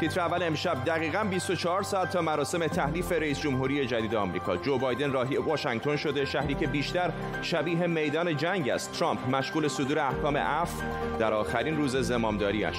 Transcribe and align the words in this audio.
تیتر 0.00 0.20
اول 0.20 0.42
امشب 0.42 0.84
دقیقا 0.84 1.24
24 1.24 1.82
ساعت 1.82 2.10
تا 2.10 2.22
مراسم 2.22 2.66
تحلیف 2.66 3.12
رئیس 3.12 3.40
جمهوری 3.40 3.86
جدید 3.86 4.14
آمریکا. 4.14 4.56
جو 4.56 4.78
بایدن 4.78 5.12
راهی 5.12 5.36
واشنگتن 5.36 5.96
شده. 5.96 6.24
شهری 6.24 6.54
که 6.54 6.66
بیشتر 6.66 7.12
شبیه 7.42 7.86
میدان 7.86 8.36
جنگ 8.36 8.68
است. 8.68 8.92
ترامپ 8.92 9.28
مشغول 9.28 9.68
صدور 9.68 9.98
احکام 9.98 10.36
عفو 10.36 10.82
در 11.18 11.32
آخرین 11.32 11.76
روز 11.76 11.96
زمامداریش 11.96 12.76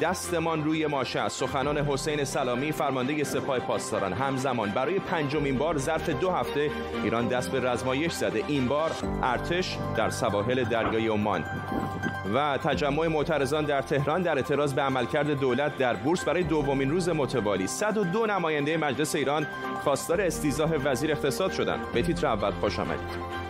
دستمان 0.00 0.64
روی 0.64 0.86
ماشه 0.86 1.20
است 1.20 1.40
سخنان 1.40 1.78
حسین 1.78 2.24
سلامی 2.24 2.72
فرمانده 2.72 3.24
سپاه 3.24 3.58
پاسداران. 3.58 4.12
همزمان 4.12 4.70
برای 4.70 4.98
پنجمین 4.98 5.58
بار 5.58 5.78
ظرف 5.78 6.08
دو 6.10 6.30
هفته 6.30 6.70
ایران 7.04 7.28
دست 7.28 7.50
به 7.50 7.60
رزمایش 7.60 8.12
زده. 8.12 8.44
این 8.48 8.68
بار 8.68 8.90
ارتش 9.22 9.78
در 9.96 10.10
سواحل 10.10 10.64
دریای 10.64 11.08
عمان. 11.08 11.44
و 12.34 12.58
تجمع 12.58 13.08
معترضان 13.08 13.64
در 13.64 13.82
تهران 13.82 14.22
در 14.22 14.36
اعتراض 14.36 14.74
به 14.74 14.82
عملکرد 14.82 15.30
دولت 15.40 15.78
در 15.78 15.94
بورس 15.94 16.24
برای 16.24 16.42
دومین 16.42 16.90
روز 16.90 17.08
متوالی. 17.08 17.66
102 17.66 18.26
نماینده 18.26 18.76
مجلس 18.76 19.14
ایران 19.14 19.46
خواستار 19.84 20.20
استیزاه 20.20 20.74
وزیر 20.74 21.12
اقتصاد 21.12 21.52
شدند. 21.52 21.92
به 21.92 22.02
تیتر 22.02 22.26
اول 22.26 22.50
خوش 22.50 22.78
آمدید. 22.78 23.43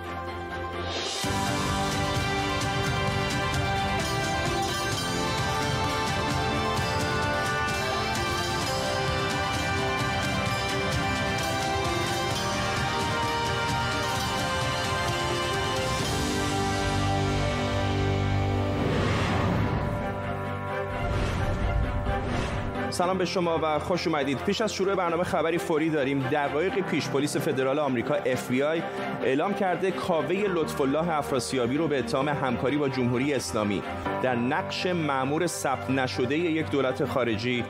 سلام 22.95 23.19
به 23.19 23.25
شما 23.25 23.61
و 23.63 23.79
خوش 23.79 24.07
اومدید. 24.07 24.39
پیش 24.39 24.61
از 24.61 24.75
شروع 24.75 24.95
برنامه 24.95 25.25
خبری 25.25 25.59
فوری 25.59 25.91
داریم. 25.91 26.29
دقایق 26.33 26.81
پیش 26.81 27.09
پلیس 27.09 27.37
فدرال 27.37 27.79
آمریکا 27.79 28.17
FBI 28.19 28.83
اعلام 29.25 29.55
کرده 29.55 29.91
کاوه 29.91 30.35
لطف 30.35 30.81
الله 30.81 31.09
افراسیابی 31.09 31.77
رو 31.77 31.89
به 31.89 31.99
اتهام 31.99 32.29
همکاری 32.29 32.77
با 32.77 32.89
جمهوری 32.89 33.35
اسلامی. 33.35 33.83
در 34.23 34.37
نقش 34.37 34.87
مأمور 34.87 35.47
ثبت 35.47 35.91
نشده 35.91 36.39
یک 36.39 36.71
دولت 36.71 37.05
خارجی 37.05 37.65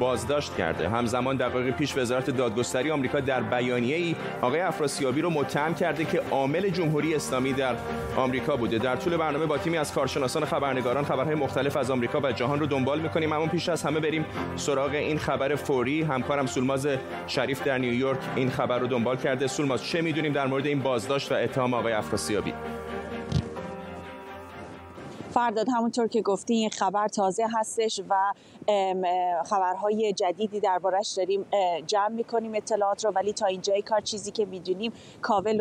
بازداشت 0.00 0.56
کرده. 0.56 0.88
همزمان 0.88 1.36
دقایق 1.36 1.76
پیش 1.76 1.96
وزارت 1.96 2.30
دادگستری 2.30 2.90
آمریکا 2.90 3.20
در 3.20 3.42
بیانیه 3.42 3.96
ای 3.96 4.16
آقای 4.42 4.60
افراسیابی 4.60 5.20
رو 5.20 5.30
متهم 5.30 5.74
کرده 5.74 6.04
که 6.04 6.22
عامل 6.30 6.68
جمهوری 6.68 7.14
اسلامی 7.14 7.52
در 7.52 7.74
آمریکا 8.16 8.56
بوده. 8.56 8.78
در 8.78 8.96
طول 8.96 9.16
برنامه 9.16 9.46
با 9.46 9.58
تیمی 9.58 9.76
از 9.76 9.92
کارشناسان 9.92 10.44
خبرنگاران 10.44 11.04
خبرهای 11.04 11.34
مختلف 11.34 11.76
از 11.76 11.90
آمریکا 11.90 12.20
و 12.20 12.32
جهان 12.32 12.60
رو 12.60 12.66
دنبال 12.66 13.00
می‌کنیم. 13.00 13.32
اما 13.32 13.46
پیش 13.46 13.68
از 13.68 13.82
همه 13.82 14.00
بریم 14.00 14.24
سراغ 14.68 14.94
این 14.94 15.18
خبر 15.18 15.54
فوری. 15.54 16.02
همکارم 16.02 16.46
سولماز 16.46 16.88
شریف 17.26 17.62
در 17.62 17.78
نیویورک 17.78 18.18
این 18.36 18.50
خبر 18.50 18.78
رو 18.78 18.86
دنبال 18.86 19.16
کرده. 19.16 19.46
سولماز 19.46 19.84
چه 19.84 20.00
می‌دونیم 20.00 20.32
در 20.32 20.46
مورد 20.46 20.66
این 20.66 20.80
بازداشت 20.80 21.32
و 21.32 21.34
اتهام 21.34 21.74
آقای 21.74 21.92
افراسیابی؟ 21.92 22.52
فرداد 25.38 25.68
همونطور 25.68 26.06
که 26.06 26.22
گفتی 26.22 26.54
این 26.54 26.70
خبر 26.70 27.08
تازه 27.08 27.46
هستش 27.54 28.00
و 28.08 28.32
خبرهای 29.44 30.12
جدیدی 30.12 30.60
دربارش 30.60 31.12
داریم 31.16 31.46
جمع 31.86 32.08
می‌کنیم 32.08 32.54
اطلاعات 32.54 33.04
رو. 33.04 33.10
ولی 33.10 33.32
تا 33.32 33.46
اینجای 33.46 33.82
کار 33.82 34.00
چیزی 34.00 34.30
که 34.30 34.44
می‌دونیم 34.44 34.92
کاوه 35.22 35.52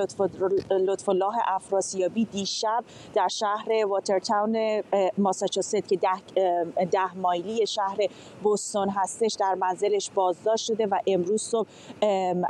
لطف 0.72 1.09
الله 1.09 1.33
افراسیابی 1.48 2.25
دیشب 2.25 2.83
در 3.14 3.28
شهر 3.28 3.86
واترتاون 3.88 4.83
ماساچوست 5.17 5.88
که 5.88 5.98
ده, 5.98 6.86
ده 6.86 7.17
مایلی 7.17 7.67
شهر 7.67 7.98
بوستون 8.44 8.89
هستش 8.89 9.33
در 9.39 9.53
منزلش 9.53 10.09
بازداشت 10.09 10.66
شده 10.66 10.86
و 10.86 11.00
امروز 11.08 11.42
صبح 11.42 11.67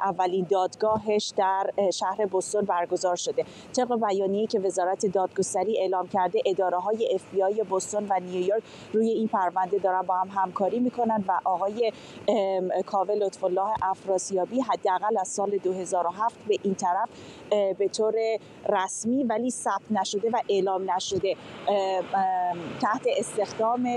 اولین 0.03 0.47
دادگاهش 0.49 1.33
در 1.37 1.71
شهر 1.93 2.25
بوستون 2.25 2.61
برگزار 2.61 3.15
شده. 3.15 3.45
طبق 3.75 4.07
بیانیه 4.07 4.47
که 4.47 4.59
وزارت 4.59 5.05
دادگستری 5.05 5.79
اعلام 5.79 6.07
کرده 6.07 6.41
اداره 6.45 6.77
های 6.77 7.16
اف 7.17 7.31
بی 7.31 7.43
آی 7.43 7.63
بوستون 7.63 8.07
و 8.09 8.19
نیویورک 8.19 8.63
روی 8.93 9.09
این 9.09 9.27
پرونده 9.27 9.77
دارن 9.77 10.01
با 10.01 10.15
هم 10.17 10.29
همکاری 10.35 10.79
می‌کنن 10.79 11.23
و 11.27 11.39
آقای 11.43 11.91
کاوه 12.85 13.15
لطف 13.15 13.43
الله 13.43 13.69
افراسیابی 13.81 14.61
حداقل 14.61 15.17
از 15.17 15.27
سال 15.27 15.57
2007 15.57 16.35
به 16.47 16.57
این 16.63 16.75
طرف 16.75 17.09
به 17.77 17.87
طور 17.87 18.13
رسمی 18.69 19.23
ولی 19.23 19.49
ثبت 19.49 19.91
نشده 19.91 20.29
و 20.29 20.41
اعلام 20.49 20.91
نشده 20.91 21.35
تحت 22.81 23.05
استخدام 23.17 23.89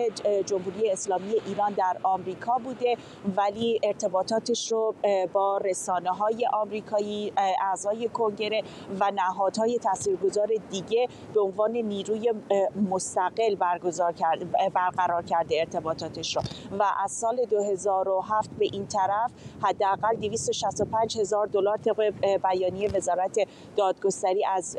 جمهوری 0.46 0.90
اسلامی 0.90 1.34
ایران 1.46 1.72
در 1.72 1.96
آمریکا 2.02 2.58
بوده 2.58 2.96
ولی 3.36 3.80
ارتباطاتش 3.82 4.72
رو 4.72 4.94
با 5.32 5.58
رسانه 5.58 6.10
های 6.10 6.46
آمریکایی 6.52 7.32
اعضای 7.60 8.08
کنگره 8.08 8.62
و 9.00 9.10
نهادهای 9.14 9.78
تاثیرگذار 9.78 10.48
دیگه 10.70 11.08
به 11.34 11.40
عنوان 11.40 11.70
نیروی 11.70 12.32
مستقل 13.10 13.54
برگزار 13.54 14.12
کرده 14.12 14.44
برقرار 14.74 15.22
کرده 15.22 15.58
ارتباطاتش 15.58 16.36
رو. 16.36 16.42
و 16.78 16.84
از 17.04 17.12
سال 17.12 17.44
2007 17.50 18.50
به 18.58 18.68
این 18.72 18.86
طرف 18.86 19.30
حداقل 19.62 20.16
265 20.16 21.18
هزار 21.18 21.46
دلار 21.46 21.76
طبق 21.76 22.12
بیانیه 22.42 22.90
وزارت 22.90 23.38
دادگستری 23.76 24.44
از 24.44 24.78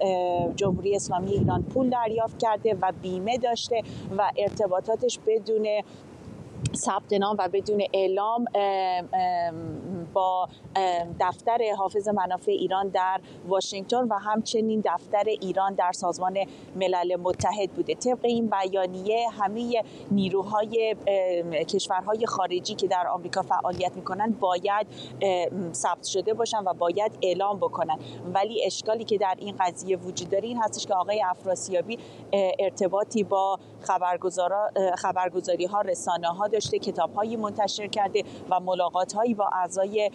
جمهوری 0.56 0.96
اسلامی 0.96 1.31
ایران 1.31 1.64
پول 1.64 1.90
دریافت 1.90 2.40
کرده 2.40 2.78
و 2.81 2.92
بیمه 3.02 3.38
داشته 3.38 3.81
و 4.18 4.31
ارتباطاتش 4.38 5.19
بدون 5.28 5.68
ثبت 6.75 7.13
نام 7.13 7.35
و 7.39 7.49
بدون 7.53 7.81
اعلام 7.94 8.45
با 10.13 10.49
دفتر 11.19 11.59
حافظ 11.77 12.07
منافع 12.07 12.51
ایران 12.51 12.88
در 12.88 13.22
واشنگتن 13.47 14.07
و 14.07 14.13
همچنین 14.13 14.81
دفتر 14.85 15.23
ایران 15.25 15.73
در 15.73 15.91
سازمان 15.91 16.38
ملل 16.75 17.16
متحد 17.16 17.71
بوده. 17.71 17.95
طبق 17.95 18.19
این 18.25 18.50
بیانیه 18.50 19.29
همه 19.29 19.83
نیروهای 20.11 20.95
کشورهای 21.69 22.25
خارجی 22.25 22.75
که 22.75 22.88
در 22.88 23.07
آمریکا 23.07 23.41
فعالیت 23.41 23.91
می‌کنن 23.95 24.31
باید 24.39 24.88
ثبت 25.73 26.03
شده 26.03 26.33
باشن 26.33 26.57
و 26.57 26.73
باید 26.73 27.17
اعلام 27.21 27.57
بکنن 27.57 28.00
ولی 28.33 28.66
اشکالی 28.66 29.03
که 29.03 29.17
در 29.17 29.35
این 29.38 29.55
قضیه 29.59 29.97
وجود 29.97 30.29
داره 30.29 30.47
این 30.47 30.57
هستش 30.57 30.85
که 30.85 30.94
آقای 30.94 31.23
افراسیابی 31.25 32.00
ارتباطی 32.59 33.23
با 33.23 33.59
خبرگزاری 34.97 35.66
ها 35.66 35.81
رسانه 35.81 36.28
ها 36.28 36.47
داشته 36.47 36.80
کتاب 36.80 37.14
هایی 37.14 37.36
منتشر 37.36 37.88
کرده 37.88 38.24
و 38.50 38.59
ملاقات 38.59 39.14
هایی 39.14 39.34
با 39.34 39.50
اعضای 39.53 40.12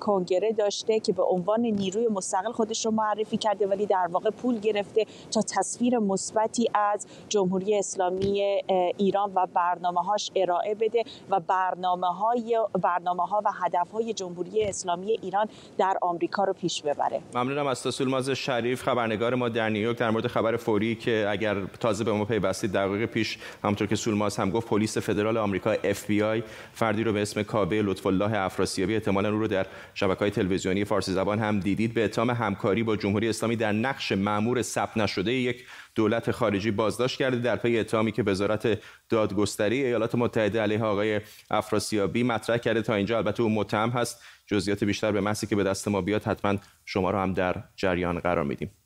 کنگره 0.00 0.52
داشته 0.52 1.00
که 1.00 1.12
به 1.12 1.22
عنوان 1.22 1.60
نیروی 1.60 2.08
مستقل 2.08 2.52
خودش 2.52 2.86
رو 2.86 2.92
معرفی 2.92 3.36
کرده 3.36 3.66
ولی 3.66 3.86
در 3.86 4.08
واقع 4.10 4.30
پول 4.30 4.58
گرفته 4.58 5.06
تا 5.30 5.40
تصویر 5.42 5.98
مثبتی 5.98 6.70
از 6.74 7.06
جمهوری 7.28 7.78
اسلامی 7.78 8.62
ایران 8.96 9.32
و 9.34 9.46
برنامه 9.54 10.00
هاش 10.00 10.30
ارائه 10.36 10.74
بده 10.74 11.04
و 11.30 11.40
برنامه 11.40 12.06
های 12.06 12.58
برنامه 12.82 13.26
ها 13.26 13.42
و 13.44 13.50
هدف 13.64 13.90
های 13.90 14.12
جمهوری 14.12 14.64
اسلامی 14.64 15.18
ایران 15.22 15.48
در 15.78 15.98
آمریکا 16.02 16.44
رو 16.44 16.52
پیش 16.52 16.82
ببره. 16.82 17.20
ممنونم 17.34 17.66
از 17.66 17.82
تسولماز 17.82 18.30
شریف 18.30 18.82
خبرنگار 18.82 19.34
ما 19.34 19.48
در 19.48 19.68
نیویورک 19.68 19.98
در 19.98 20.10
مورد 20.10 20.26
خبر 20.26 20.56
فوری 20.56 20.94
که 20.94 21.26
اگر 21.28 21.64
تازه 21.80 22.04
به 22.04 22.12
ما 22.12 22.24
پیوستید 22.44 22.72
دقیقه 22.72 23.06
پیش 23.06 23.38
همونطور 23.64 23.86
که 23.86 23.96
سولماز 23.96 24.36
هم 24.36 24.50
گفت 24.50 24.68
پلیس 24.68 24.98
فدرال 24.98 25.36
آمریکا 25.36 25.74
FBI 25.74 26.42
فردی 26.72 27.04
رو 27.04 27.12
به 27.12 27.22
اسم 27.22 27.42
کابه 27.42 27.82
لطف 27.82 28.06
الله 28.06 28.38
افراسیابی 28.38 28.94
احتمالاً 28.94 29.32
او 29.32 29.38
رو 29.38 29.48
در 29.48 29.66
شبکه‌های 29.94 30.30
تلویزیونی 30.30 30.84
فارسی 30.84 31.12
زبان 31.12 31.38
هم 31.38 31.60
دیدید. 31.60 31.94
به 31.94 32.04
اتهام 32.04 32.30
همکاری 32.30 32.82
با 32.82 32.96
جمهوری 32.96 33.28
اسلامی 33.28 33.56
در 33.56 33.72
نقش 33.72 34.12
مأمور 34.12 34.62
ثبت 34.62 34.96
نشده 34.96 35.32
یک 35.32 35.64
دولت 35.94 36.30
خارجی 36.30 36.70
بازداشت 36.70 37.18
کرده 37.18 37.38
در 37.38 37.56
پی 37.56 37.78
اتهامی 37.78 38.12
که 38.12 38.22
وزارت 38.22 38.78
دادگستری 39.08 39.84
ایالات 39.84 40.14
متحده 40.14 40.60
علیه 40.60 40.82
آقای 40.82 41.20
افراسیابی 41.50 42.22
مطرح 42.22 42.56
کرده. 42.56 42.82
تا 42.82 42.94
اینجا 42.94 43.16
البته 43.16 43.42
او 43.42 43.48
متهم 43.48 43.90
هست. 43.90 44.22
جزئیات 44.46 44.84
بیشتر 44.84 45.12
به 45.12 45.20
محضی 45.20 45.46
که 45.46 45.56
به 45.56 45.64
دست 45.64 45.88
ما 45.88 46.00
بیاد 46.00 46.22
حتما 46.22 46.56
شما 46.84 47.10
رو 47.10 47.18
هم 47.18 47.32
در 47.32 47.64
جریان 47.76 48.18
قرار 48.18 48.44
میدیم. 48.44 48.83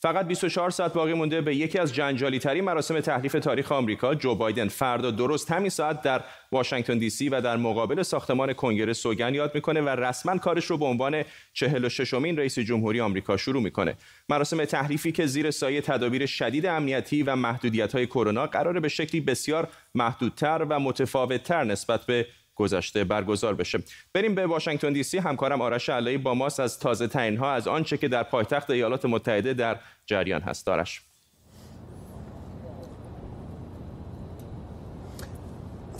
فقط 0.00 0.26
24 0.26 0.70
ساعت 0.70 0.92
باقی 0.92 1.14
مونده 1.14 1.40
به 1.40 1.56
یکی 1.56 1.78
از 1.78 1.94
جنجالی 1.94 2.38
ترین 2.38 2.64
مراسم 2.64 3.00
تحریف 3.00 3.32
تاریخ 3.32 3.72
آمریکا. 3.72 4.14
جو 4.14 4.34
بایدن 4.34 4.68
فردا 4.68 5.10
درست 5.10 5.50
همین 5.50 5.70
ساعت 5.70 6.02
در 6.02 6.24
واشنگتن 6.52 6.98
دی 6.98 7.10
سی 7.10 7.28
و 7.28 7.40
در 7.40 7.56
مقابل 7.56 8.02
ساختمان 8.02 8.52
کنگره 8.52 8.92
سوگن 8.92 9.34
یاد 9.34 9.54
می‌کنه 9.54 9.80
و 9.80 9.88
رسما 9.88 10.38
کارش 10.38 10.64
رو 10.64 10.78
به 10.78 10.84
عنوان 10.84 11.24
46 11.52 12.14
امین 12.14 12.36
رئیس 12.36 12.58
جمهوری 12.58 13.00
آمریکا 13.00 13.36
شروع 13.36 13.62
می‌کنه. 13.62 13.94
مراسم 14.28 14.64
تحلیفی 14.64 15.12
که 15.12 15.26
زیر 15.26 15.50
سایه 15.50 15.80
تدابیر 15.80 16.26
شدید 16.26 16.66
امنیتی 16.66 17.22
و 17.22 17.36
محدودیت 17.36 17.92
های 17.92 18.06
کرونا 18.06 18.46
قراره 18.46 18.80
به 18.80 18.88
شکلی 18.88 19.20
بسیار 19.20 19.68
محدودتر 19.94 20.66
و 20.70 20.80
متفاوتتر 20.80 21.64
نسبت 21.64 22.06
به 22.06 22.26
گذشته 22.56 23.04
برگزار 23.04 23.54
بشه. 23.54 23.78
بریم 24.14 24.34
به 24.34 24.46
واشنگتن 24.46 24.92
دی 24.92 25.02
سی. 25.02 25.18
همکارم 25.18 25.60
آرش 25.60 25.88
علایی 25.88 26.18
با 26.18 26.34
ماست 26.34 26.60
از 26.60 26.78
تازه 26.78 27.06
ترین 27.06 27.36
ها 27.36 27.52
از 27.52 27.68
آنچه 27.68 27.96
که 27.96 28.08
در 28.08 28.22
پایتخت 28.22 28.70
ایالات 28.70 29.04
متحده 29.04 29.54
در 29.54 29.78
جریان 30.06 30.40
هست. 30.40 30.66
دارش 30.66 31.02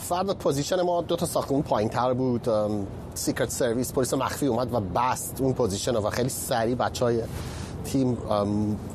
فرد 0.08 0.38
position 0.38 0.83
ما 0.82 1.03
دو 1.03 1.17
تا 1.17 1.26
ساختمون 1.26 1.62
پایین 1.62 1.88
تر 1.88 2.12
بود 2.12 2.49
Secret 3.15 3.50
Service 3.50 3.93
پلیس 3.93 4.14
مخفی 4.14 4.47
اومد 4.47 4.75
و 4.75 4.81
بست 4.81 5.41
اون 5.41 5.52
position 5.53 5.97
و 5.97 6.11
خیلی 6.11 6.29
سریع 6.29 6.75
بچه 6.75 7.05
های 7.05 7.23
تیم 7.87 8.19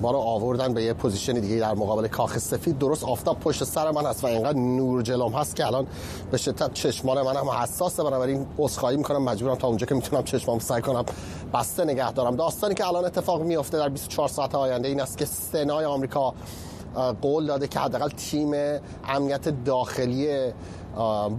ما 0.02 0.12
رو 0.12 0.18
آوردن 0.18 0.74
به 0.74 0.84
یه 0.84 0.94
position 0.94 1.34
دیگه 1.34 1.56
در 1.56 1.74
مقابل 1.74 2.08
کاخ 2.08 2.38
سفید. 2.38 2.78
درست 2.78 3.04
آفتاب 3.04 3.40
پشت 3.40 3.64
سر 3.64 3.92
من 3.92 4.06
هست 4.06 4.24
و 4.24 4.28
اینقدر 4.28 4.58
نور 4.58 5.02
جلوم 5.02 5.34
هست 5.34 5.56
که 5.56 5.66
الان 5.68 5.88
به 6.32 6.38
شدت 6.38 6.74
چشمان 6.74 7.22
من 7.22 7.36
هم 7.36 7.50
حساسه. 7.50 8.04
بنابراین 8.04 8.46
عذرخواهی 8.58 8.98
می‌کنم. 8.98 9.24
مجبورم 9.24 9.56
تا 9.56 9.68
اونجا 9.68 9.86
که 9.86 9.96
می‌تونم 9.96 10.24
چشمام 10.24 10.60
سعی 10.60 10.82
کنم 10.82 11.06
بسته 11.54 11.86
نگه 11.86 12.12
دارم. 12.12 12.36
داستانی 12.36 12.76
که 12.76 12.88
الان 12.88 13.06
اتفاق 13.06 13.42
میفته 13.42 13.78
در 13.78 13.90
24 13.90 14.28
ساعت 14.28 14.56
آینده 14.56 14.88
این 14.88 15.02
است 15.02 15.18
که 15.18 15.26
سنای 15.26 15.86
آمریکا 15.86 16.34
قول 17.22 17.46
داده 17.46 17.68
که 17.68 17.80
حداقل 17.80 18.10
تیم 18.10 18.54
امنیت 19.08 19.64
داخلی 19.66 20.28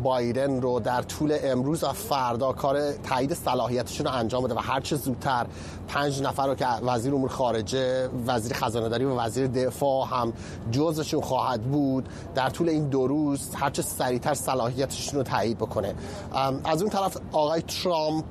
بایدن 0.03 0.61
رو 0.61 0.81
در 0.81 1.03
طول 1.03 1.37
امروز 1.43 1.85
و 1.85 1.93
فردا 1.93 2.53
کار 2.53 2.93
تایید 2.93 3.35
صلاحیتشون 3.35 4.07
رو 4.07 4.13
انجام 4.13 4.45
بده 4.45 4.55
و 4.55 4.59
هر 4.59 4.81
چه 4.81 4.97
زودتر 4.97 5.47
پنج 5.93 6.23
نفر 6.23 6.47
رو 6.47 6.55
که 6.55 6.67
وزیر 6.67 7.15
امور 7.15 7.31
خارجه 7.31 8.09
وزیر 8.27 8.53
خزانه 8.53 8.89
داری 8.89 9.05
و 9.05 9.15
وزیر 9.15 9.47
دفاع 9.47 10.07
هم 10.07 10.33
جزشون 10.71 11.21
خواهد 11.21 11.63
بود 11.63 12.09
در 12.35 12.51
طول 12.51 12.69
این 12.69 12.89
دو 12.89 13.07
روز 13.07 13.55
هر 13.55 13.71
چه 13.71 13.83
سریعتر 13.83 14.35
صلاحیتشون 14.35 15.19
رو 15.19 15.23
تایید 15.23 15.59
بکنه. 15.59 15.95
از 16.65 16.83
اون 16.83 16.91
طرف 16.91 17.17
آقای 17.33 17.63
ترامپ 17.63 18.25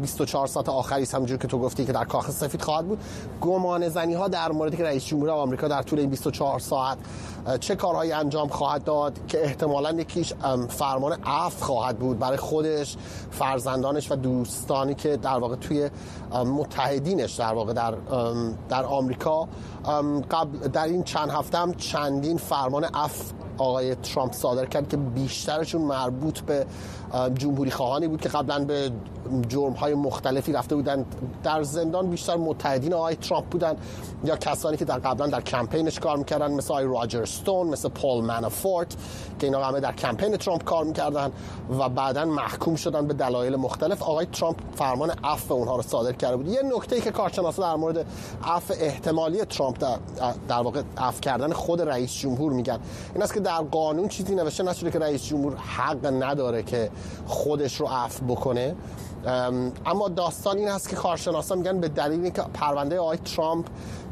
24 0.00 0.46
ساعت 0.46 0.68
آخری 0.68 1.06
همونجور 1.12 1.38
که 1.38 1.48
تو 1.48 1.58
گفتی 1.58 1.84
که 1.84 1.92
در 1.92 2.04
کاخ 2.04 2.30
سفید 2.30 2.62
خواهد 2.62 2.86
بود. 2.86 2.98
گمان 3.40 3.88
زنی 3.88 4.14
ها 4.14 4.28
در 4.28 4.52
موردی 4.52 4.76
که 4.76 4.84
رئیس 4.84 5.04
جمهور 5.04 5.30
آمریکا 5.30 5.68
در 5.68 5.82
طول 5.82 5.98
این 5.98 6.10
24 6.10 6.58
ساعت 6.58 6.98
چه 7.60 7.76
کارهایی 7.76 8.12
انجام 8.12 8.48
خواهد 8.48 8.84
داد 8.84 9.26
که 9.28 9.44
احتمالا 9.44 9.90
یکیش 10.00 10.32
فرمان 10.68 11.12
عفو 11.12 11.64
خواهد 11.64 11.98
بود 11.98 12.18
برای 12.18 12.36
خودش 12.36 12.96
فرزندانش 13.30 14.12
و 14.12 14.16
دوستانی 14.16 14.94
که 14.94 15.16
در 15.16 15.38
واقع 15.38 15.56
توی 15.56 15.90
متحدینش 16.90 17.32
در 17.34 17.52
واقع 17.52 17.72
در 17.72 17.94
در 18.68 18.84
آمریکا. 18.84 19.48
قبل 20.30 20.68
در 20.68 20.84
این 20.84 21.02
چند 21.02 21.30
هفته 21.30 21.58
هم 21.58 21.74
چندین 21.74 22.36
فرمان 22.36 22.84
عفو 22.84 23.24
آقای 23.60 23.94
ترامپ 23.94 24.32
صادر 24.32 24.66
کرد 24.66 24.88
که 24.88 24.96
بیشترشون 24.96 25.82
مربوط 25.82 26.40
به 26.40 26.66
جمهوری 27.34 27.70
خواهانی 27.70 28.08
بود 28.08 28.20
که 28.20 28.28
قبلا 28.28 28.64
به 28.64 28.90
جرم 29.48 29.72
های 29.72 29.94
مختلفی 29.94 30.52
رفته 30.52 30.74
بودن 30.74 31.04
در 31.42 31.62
زندان 31.62 32.10
بیشتر 32.10 32.36
متحدین 32.36 32.94
آقای 32.94 33.16
ترامپ 33.16 33.44
بودن 33.46 33.76
یا 34.24 34.36
کسانی 34.36 34.76
که 34.76 34.84
در 34.84 34.98
قبلا 34.98 35.26
در 35.26 35.40
کمپینش 35.40 35.98
کار 35.98 36.16
می‌کردن 36.16 36.52
مثل 36.52 36.72
آقای 36.72 36.84
راجر 36.84 37.24
ستون 37.24 37.66
مثل 37.66 37.88
پول 37.88 38.24
مانافورت 38.24 38.96
که 39.38 39.46
اینا 39.46 39.64
همه 39.64 39.80
در 39.80 39.92
کمپین 39.92 40.36
ترامپ 40.36 40.64
کار 40.64 40.84
می‌کردن 40.84 41.32
و 41.78 41.88
بعدا 41.88 42.24
محکوم 42.24 42.76
شدن 42.76 43.06
به 43.06 43.14
دلایل 43.14 43.56
مختلف. 43.56 44.02
آقای 44.02 44.26
ترامپ 44.26 44.56
فرمان 44.74 45.10
عفو 45.24 45.54
اونها 45.54 45.76
رو 45.76 45.82
صادر 45.82 46.12
کرده 46.12 46.36
بود. 46.36 46.48
یه 46.48 46.62
نکته 46.76 46.96
ای 46.96 47.02
که 47.02 47.10
کارشناسا 47.10 47.62
در 47.62 47.76
مورد 47.76 48.06
عفو 48.44 48.74
احتمالی 48.80 49.44
ترامپ 49.44 49.78
در, 49.78 49.96
در 50.48 50.60
واقع 50.62 50.82
عفو 50.98 51.20
کردن 51.20 51.52
خود 51.52 51.80
رئیس 51.80 52.12
جمهور 52.12 52.52
میگن 52.52 52.78
این 53.14 53.22
است 53.22 53.34
که 53.34 53.40
در 53.50 53.62
قانون 53.62 54.08
چیزی 54.08 54.34
نوشته 54.34 54.62
نشده 54.62 54.90
که 54.90 54.98
رئیس 54.98 55.24
جمهور 55.24 55.56
حق 55.56 56.06
نداره 56.06 56.62
که 56.62 56.90
خودش 57.26 57.80
رو 57.80 57.86
عفو 57.86 58.24
بکنه. 58.24 58.76
اما 59.86 60.08
داستان 60.08 60.58
این 60.58 60.68
هست 60.68 60.88
که 60.88 60.96
کارشناسان 60.96 61.58
میگن 61.58 61.80
به 61.80 61.88
دلیل 61.88 62.22
اینکه 62.22 62.42
پرونده 62.42 62.98
آقای 62.98 63.16
ترامپ 63.16 63.66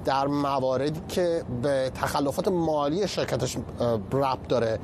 در 0.05 0.27
مواردی 0.27 1.01
که 1.09 1.45
به 1.63 1.91
تخلفات 1.95 2.49
مالی 2.49 3.09
شرکتش 3.09 3.57
ربط 4.13 4.49
داره 4.49 4.79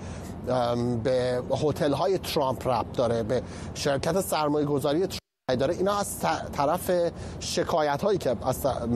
به 1.05 1.43
هتل 1.63 1.93
های 1.93 2.19
ترامپ 2.19 2.69
ربط 2.69 2.93
داره 2.93 3.23
به 3.23 3.43
شرکت 3.75 4.21
سرمایه 4.21 4.67
گذاری 4.67 5.07
داره. 5.49 5.75
اینا 5.75 5.99
از 5.99 6.21
طرف 6.53 6.91
شکایت 7.41 8.03
هایی 8.03 8.19
که 8.19 8.37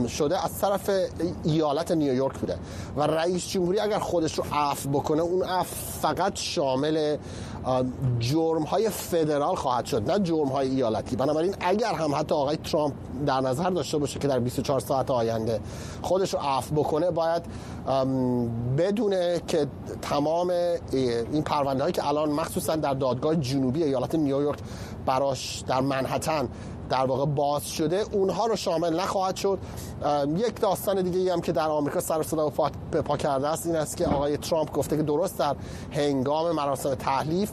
شده 0.08 0.44
از 0.44 0.60
طرف 0.60 0.90
ایالت 1.44 1.90
نیویورک 1.90 2.38
بوده. 2.38 2.58
و 2.96 3.02
رئیس 3.02 3.48
جمهوری 3.48 3.80
اگر 3.80 3.98
خودش 3.98 4.38
رو 4.38 4.44
عفو 4.52 4.88
بکنه 4.90 5.22
اون 5.22 5.42
عفو 5.42 5.74
فقط 6.00 6.36
شامل 6.36 7.16
جرم 8.18 8.62
های 8.62 8.88
فدرال 8.88 9.54
خواهد 9.54 9.84
شد 9.84 10.10
نه 10.10 10.18
جرم 10.18 10.48
های 10.48 10.68
ایالتی. 10.68 11.16
بنابراین 11.16 11.54
اگر 11.60 11.92
هم 11.92 12.14
حتی 12.14 12.34
آقای 12.34 12.56
ترامپ 12.56 12.94
در 13.26 13.40
نظر 13.40 13.70
داشته 13.70 13.98
باشه 13.98 14.18
که 14.18 14.28
در 14.28 14.38
24 14.38 14.80
ساعت 14.80 15.10
آینده 15.10 15.60
خودش 16.02 16.34
رو 16.34 16.40
عفو 16.40 16.74
بکنه 16.74 17.10
باید 17.10 17.42
بدونه 18.78 19.40
که 19.46 19.66
تمام 20.02 20.52
این 21.32 21.42
پرونده 21.42 21.82
هایی 21.82 21.92
که 21.92 22.08
الان 22.08 22.30
مخصوصا 22.30 22.76
در 22.76 22.94
دادگاه 22.94 23.36
جنوبی 23.36 23.84
ایالت 23.84 24.14
نیویورک 24.14 24.58
براش 25.06 25.64
در 25.66 25.80
منحتن 25.80 26.48
در 26.88 27.06
واقع 27.06 27.26
باز 27.26 27.68
شده 27.70 28.04
اونها 28.12 28.46
رو 28.46 28.56
شامل 28.56 29.00
نخواهد 29.00 29.36
شد. 29.36 29.58
یک 30.36 30.60
داستان 30.60 31.02
دیگه 31.02 31.32
هم 31.32 31.40
که 31.40 31.52
در 31.52 31.68
آمریکا 31.68 32.00
سر 32.00 32.22
صدا 32.22 32.52
به 32.90 33.02
پا 33.02 33.16
کرده 33.16 33.48
است 33.48 33.66
این 33.66 33.76
است 33.76 33.96
که 33.96 34.06
آقای 34.06 34.36
ترامپ 34.36 34.72
گفته 34.72 34.96
که 34.96 35.02
درست 35.02 35.38
در 35.38 35.56
هنگام 35.92 36.52
مراسم 36.52 36.94
تحلیف 36.94 37.52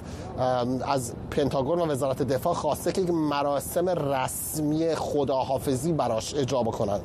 از 0.88 1.14
پنتاگون 1.32 1.80
و 1.80 1.86
وزارت 1.86 2.22
دفاع 2.22 2.54
خواسته 2.54 2.92
که 2.92 3.12
مراسم 3.12 3.90
رسمی 3.90 4.96
خداحافظی 4.96 5.94
براش 5.94 6.36
اجرا 6.36 6.64
بکنند 6.64 7.02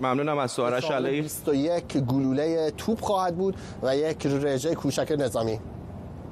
ممنونم 0.00 0.38
از 0.38 0.50
سوارش 0.50 0.90
علی. 0.90 1.22
21 1.22 1.96
گلوله 1.96 2.72
توپ 2.76 3.00
خواهد 3.00 3.36
بود 3.36 3.56
و 3.82 3.96
یک 3.96 4.26
رژه 4.26 4.74
کوشک 4.74 5.16
نظامی. 5.18 5.60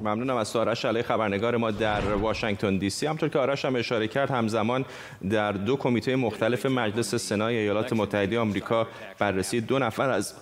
ممنونم 0.01 0.35
از 0.35 0.47
سارش 0.47 0.85
علی 0.85 1.01
خبرنگار 1.01 1.57
ما 1.57 1.71
در 1.71 2.01
واشنگتن 2.01 2.77
دی 2.77 2.89
سی. 2.89 3.05
همطور 3.05 3.29
که 3.29 3.39
آرش 3.39 3.65
هم 3.65 3.75
اشاره 3.75 4.07
کرد 4.07 4.31
همزمان 4.31 4.85
در 5.29 5.51
دو 5.51 5.75
کمیته 5.75 6.15
مختلف 6.15 6.65
مجلس 6.65 7.15
سنای 7.15 7.57
ایالات 7.57 7.93
متحده 7.93 8.39
آمریکا 8.39 8.87
بررسی 9.19 9.61
دو 9.61 9.79
نفر 9.79 10.09
از 10.09 10.33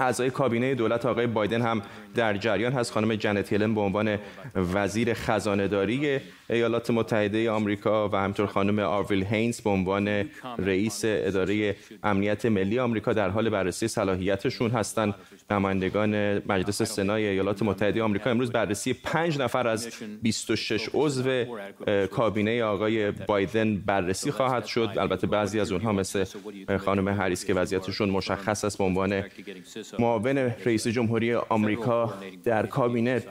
اعضای 0.00 0.30
کابینه 0.30 0.74
دولت 0.74 1.06
آقای 1.06 1.26
بایدن 1.26 1.62
هم 1.62 1.82
در 2.14 2.36
جریان 2.36 2.72
هست. 2.72 2.92
خانم 2.92 3.14
جنت 3.14 3.52
هلن 3.52 3.74
به 3.74 3.80
عنوان 3.80 4.18
وزیر 4.54 5.14
خزانهداری 5.14 6.18
ایالات 6.50 6.90
متحده 6.90 7.50
آمریکا 7.50 8.08
و 8.08 8.16
همطور 8.16 8.46
خانم 8.46 8.78
آرویل 8.78 9.24
هینز 9.24 9.60
به 9.60 9.70
عنوان 9.70 10.24
رئیس 10.58 11.00
اداره 11.04 11.76
امنیت 12.02 12.46
ملی 12.46 12.78
آمریکا 12.78 13.12
در 13.12 13.28
حال 13.28 13.50
بررسی 13.50 13.88
صلاحیتشون 13.88 14.70
هستند 14.70 15.14
نمایندگان 15.50 16.38
مجلس 16.38 16.82
سنای 16.82 17.26
ایالات 17.26 17.62
متحده 17.62 18.02
آمریکا 18.02 18.30
امروز 18.30 18.52
بررسی 18.52 18.92
پنج 18.92 19.38
نفر 19.38 19.68
از 19.68 19.88
26 20.22 20.88
عضو 20.94 21.44
کابینه 22.10 22.62
آقای 22.62 23.10
بایدن 23.10 23.76
بررسی 23.76 24.30
خواهد 24.30 24.64
شد. 24.64 24.90
البته 24.98 25.26
بعضی 25.26 25.60
از 25.60 25.72
اونها 25.72 25.92
مثل 25.92 26.24
خانم 26.78 27.08
هریس 27.08 27.44
که 27.44 27.54
وضعیتشون 27.54 28.10
مشخص 28.10 28.64
است 28.64 28.78
به 28.78 28.84
عنوان 28.84 29.22
معاون 29.98 30.38
رئیس 30.38 30.86
جمهوری 30.86 31.34
آمریکا 31.34 32.01
در 32.44 32.66
کابینه 32.66 33.22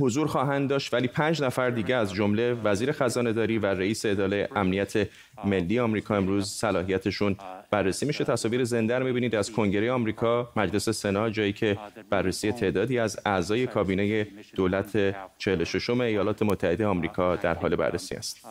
حضور 0.00 0.26
خواهند 0.26 0.68
داشت 0.68 0.94
ولی 0.94 1.08
پنج 1.08 1.42
نفر 1.42 1.70
دیگه 1.70 1.94
از 1.94 2.14
جمله 2.14 2.52
وزیر 2.54 2.92
خزانه 2.92 3.32
داری 3.32 3.58
و 3.58 3.66
رئیس 3.66 4.06
اداره 4.06 4.48
امنیت 4.56 5.08
ملی 5.44 5.78
آمریکا 5.78 6.16
امروز 6.16 6.48
صلاحیتشون 6.48 7.36
بررسی 7.70 8.06
میشه. 8.06 8.24
تصاویر 8.24 8.64
زنده 8.64 8.98
رو 8.98 9.04
می‌بینید 9.04 9.34
از 9.34 9.52
کنگره 9.52 9.92
آمریکا 9.92 10.52
مجلس 10.56 10.88
سنا 10.88 11.30
جایی 11.30 11.52
که 11.52 11.78
بررسی 12.10 12.52
تعدادی 12.52 12.98
از 12.98 13.20
اعضای 13.26 13.66
کابینه 13.66 14.26
دولت 14.54 15.16
46 15.38 15.90
ایالات 15.90 16.42
متحده 16.42 16.86
آمریکا 16.86 17.36
در 17.36 17.54
حال 17.54 17.76
بررسی 17.76 18.14
است. 18.14 18.46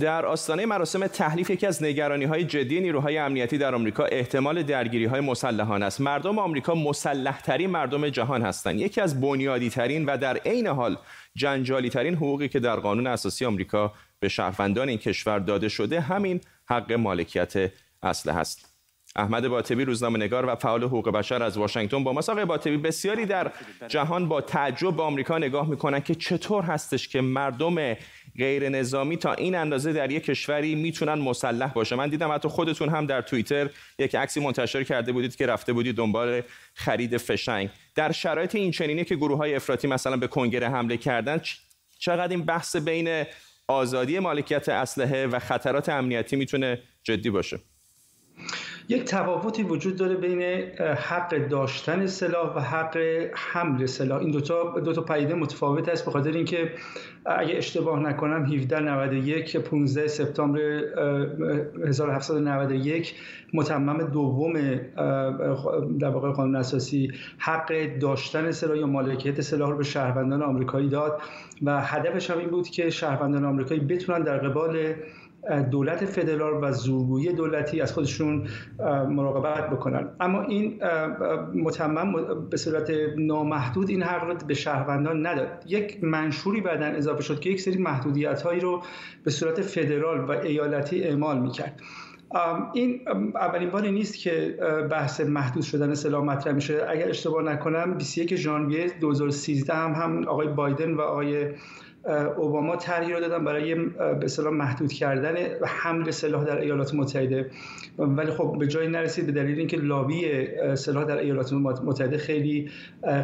در 0.00 0.26
آستانه 0.26 0.66
مراسم 0.66 1.06
تحلیف 1.06 1.50
یکی 1.50 1.66
از 1.66 1.82
نگرانی 1.82 2.24
های 2.24 2.44
جدی 2.44 2.80
نیروهای 2.80 3.18
امنیتی 3.18 3.58
در 3.58 3.74
آمریکا 3.74 4.04
احتمال 4.04 4.62
درگیری 4.62 5.04
های 5.04 5.20
مسلحانه 5.20 5.84
است. 5.84 6.00
مردم 6.00 6.38
آمریکا 6.38 6.74
مسلح 6.74 7.40
ترین 7.40 7.70
مردم 7.70 8.08
جهان 8.08 8.42
هستند. 8.42 8.80
یکی 8.80 9.00
از 9.00 9.20
بنیادی 9.20 9.70
ترین 9.70 10.04
و 10.04 10.16
در 10.16 10.36
عین 10.36 10.66
حال 10.66 10.96
جنجالی 11.34 11.90
ترین 11.90 12.14
حقوقی 12.14 12.48
که 12.48 12.60
در 12.60 12.76
قانون 12.76 13.06
اساسی 13.06 13.44
آمریکا 13.44 13.92
به 14.20 14.28
شهروندان 14.28 14.88
این 14.88 14.98
کشور 14.98 15.38
داده 15.38 15.68
شده 15.68 16.00
همین 16.00 16.40
حق 16.66 16.92
مالکیت 16.92 17.72
اسلحه 18.02 18.38
است 18.38 18.74
احمد 19.16 19.48
باطبی 19.48 19.84
روزنامه 19.84 20.18
نگار 20.18 20.46
و 20.46 20.54
فعال 20.54 20.84
حقوق 20.84 21.10
بشر 21.10 21.42
از 21.42 21.56
واشنگتن 21.56 22.04
با 22.04 22.10
آقای 22.10 22.44
باطبی 22.44 22.76
بسیاری 22.76 23.26
در 23.26 23.52
جهان 23.88 24.28
با 24.28 24.40
تعجب 24.40 24.96
به 24.96 25.02
آمریکا 25.02 25.38
نگاه 25.38 25.68
می‌کنن 25.68 26.00
که 26.00 26.14
چطور 26.14 26.64
هستش 26.64 27.08
که 27.08 27.20
مردم 27.20 27.96
غیر 28.38 28.68
نظامی 28.68 29.16
تا 29.16 29.32
این 29.32 29.54
اندازه 29.54 29.92
در 29.92 30.10
یک 30.10 30.24
کشوری 30.24 30.74
می‌تونن 30.74 31.14
مسلح 31.14 31.72
باشه. 31.72 31.96
من 31.96 32.08
دیدم 32.08 32.32
حتی 32.32 32.48
خودتون 32.48 32.88
هم 32.88 33.06
در 33.06 33.22
توییتر 33.22 33.70
یک 33.98 34.14
عکسی 34.14 34.40
منتشر 34.40 34.84
کرده 34.84 35.12
بودید 35.12 35.36
که 35.36 35.46
رفته 35.46 35.72
بودید 35.72 35.96
دنبال 35.96 36.42
خرید 36.74 37.16
فشنگ. 37.16 37.70
در 37.94 38.12
شرایط 38.12 38.54
این 38.54 38.70
چنینه 38.70 39.04
که 39.04 39.16
گروه 39.16 39.38
های 39.38 39.54
افراطی 39.54 39.88
مثلا 39.88 40.16
به 40.16 40.26
کنگره 40.26 40.68
حمله 40.68 40.96
کردن 40.96 41.40
چقدر 41.98 42.28
این 42.36 42.44
بحث 42.44 42.76
بین 42.76 43.24
آزادی 43.68 44.18
مالکیت 44.18 44.68
اسلحه 44.68 45.26
و 45.26 45.38
خطرات 45.38 45.88
امنیتی 45.88 46.36
می‌تونه 46.36 46.82
جدی 47.02 47.30
باشه؟ 47.30 47.60
یک 48.88 49.04
تفاوتی 49.04 49.62
وجود 49.62 49.96
داره 49.96 50.14
بین 50.14 50.42
حق 50.80 51.48
داشتن 51.48 52.06
سلاح 52.06 52.56
و 52.56 52.60
حق 52.60 52.96
حمل 53.34 53.86
سلاح. 53.86 54.20
این 54.20 54.30
دوتا 54.30 54.80
دو 54.84 54.92
تا 54.92 55.02
پدیده 55.02 55.34
متفاوت 55.34 55.88
است 55.88 56.04
به 56.04 56.10
خاطر 56.10 56.30
اینکه 56.30 56.72
اگه 57.26 57.56
اشتباه 57.56 58.00
نکنم 58.00 58.44
1791 58.44 59.56
15 59.56 60.06
سپتامبر 60.06 60.60
1791 61.88 63.14
متمم 63.54 64.02
دوم 64.02 64.52
در 65.98 66.08
واقع 66.08 66.32
قانون 66.32 66.56
اساسی 66.56 67.12
حق 67.38 67.98
داشتن 67.98 68.50
سلاح 68.50 68.78
یا 68.78 68.86
مالکیت 68.86 69.40
سلاح 69.40 69.70
رو 69.70 69.76
به 69.76 69.84
شهروندان 69.84 70.42
آمریکایی 70.42 70.88
داد. 70.88 71.20
و 71.62 71.80
هدفش 71.80 72.30
هم 72.30 72.38
این 72.38 72.48
بود 72.48 72.68
که 72.68 72.90
شهروندان 72.90 73.44
آمریکایی 73.44 73.80
بتونن 73.80 74.22
در 74.22 74.38
قبال 74.38 74.94
دولت 75.70 76.04
فدرال 76.04 76.64
و 76.64 76.72
زورگویی 76.72 77.32
دولتی 77.32 77.80
از 77.80 77.92
خودشون 77.92 78.46
مراقبت 79.08 79.70
بکنن. 79.70 80.08
اما 80.20 80.42
این 80.42 80.80
متمم 81.54 82.14
به 82.50 82.56
صورت 82.56 82.90
نامحدود 83.16 83.90
این 83.90 84.02
حق 84.02 84.24
رو 84.24 84.34
به 84.46 84.54
شهروندان 84.54 85.26
نداد. 85.26 85.64
یک 85.66 86.04
منشوری 86.04 86.60
بعدا 86.60 86.86
اضافه 86.86 87.22
شد 87.22 87.40
که 87.40 87.50
یک 87.50 87.60
سری 87.60 87.78
محدودیت 87.78 88.42
هایی 88.42 88.60
رو 88.60 88.82
به 89.24 89.30
صورت 89.30 89.60
فدرال 89.60 90.20
و 90.24 90.30
ایالتی 90.30 91.04
اعمال 91.04 91.40
می‌کرد. 91.40 91.80
این 92.72 93.00
اولین 93.34 93.70
باری 93.70 93.92
نیست 93.92 94.18
که 94.18 94.58
بحث 94.90 95.20
محدود 95.20 95.62
شدن 95.62 95.94
سلاح 95.94 96.24
مطرح 96.24 96.52
میشه. 96.52 96.86
اگر 96.88 97.08
اشتباه 97.08 97.42
نکنم 97.42 97.94
21 97.94 98.34
ژانویه 98.34 98.86
2013 99.00 99.74
هم 99.74 99.92
هم 99.92 100.28
آقای 100.28 100.48
بایدن 100.48 100.94
و 100.94 101.00
آقای 101.00 101.46
اوباما 102.36 102.76
طرحی 102.76 103.12
رو 103.12 103.20
دادن 103.20 103.44
برای 103.44 103.74
به 103.74 104.24
اصطلاح 104.24 104.52
محدود 104.52 104.92
کردن 104.92 105.34
حمل 105.64 106.10
سلاح 106.10 106.44
در 106.44 106.58
ایالات 106.58 106.94
متحده. 106.94 107.50
ولی 107.98 108.30
خب 108.30 108.56
به 108.58 108.66
جایی 108.66 108.88
نرسید 108.88 109.26
به 109.26 109.32
دلیل 109.32 109.58
اینکه 109.58 109.76
لابی 109.76 110.46
سلاح 110.74 111.04
در 111.04 111.18
ایالات 111.18 111.52
متحده 111.52 112.18
خیلی 112.18 112.70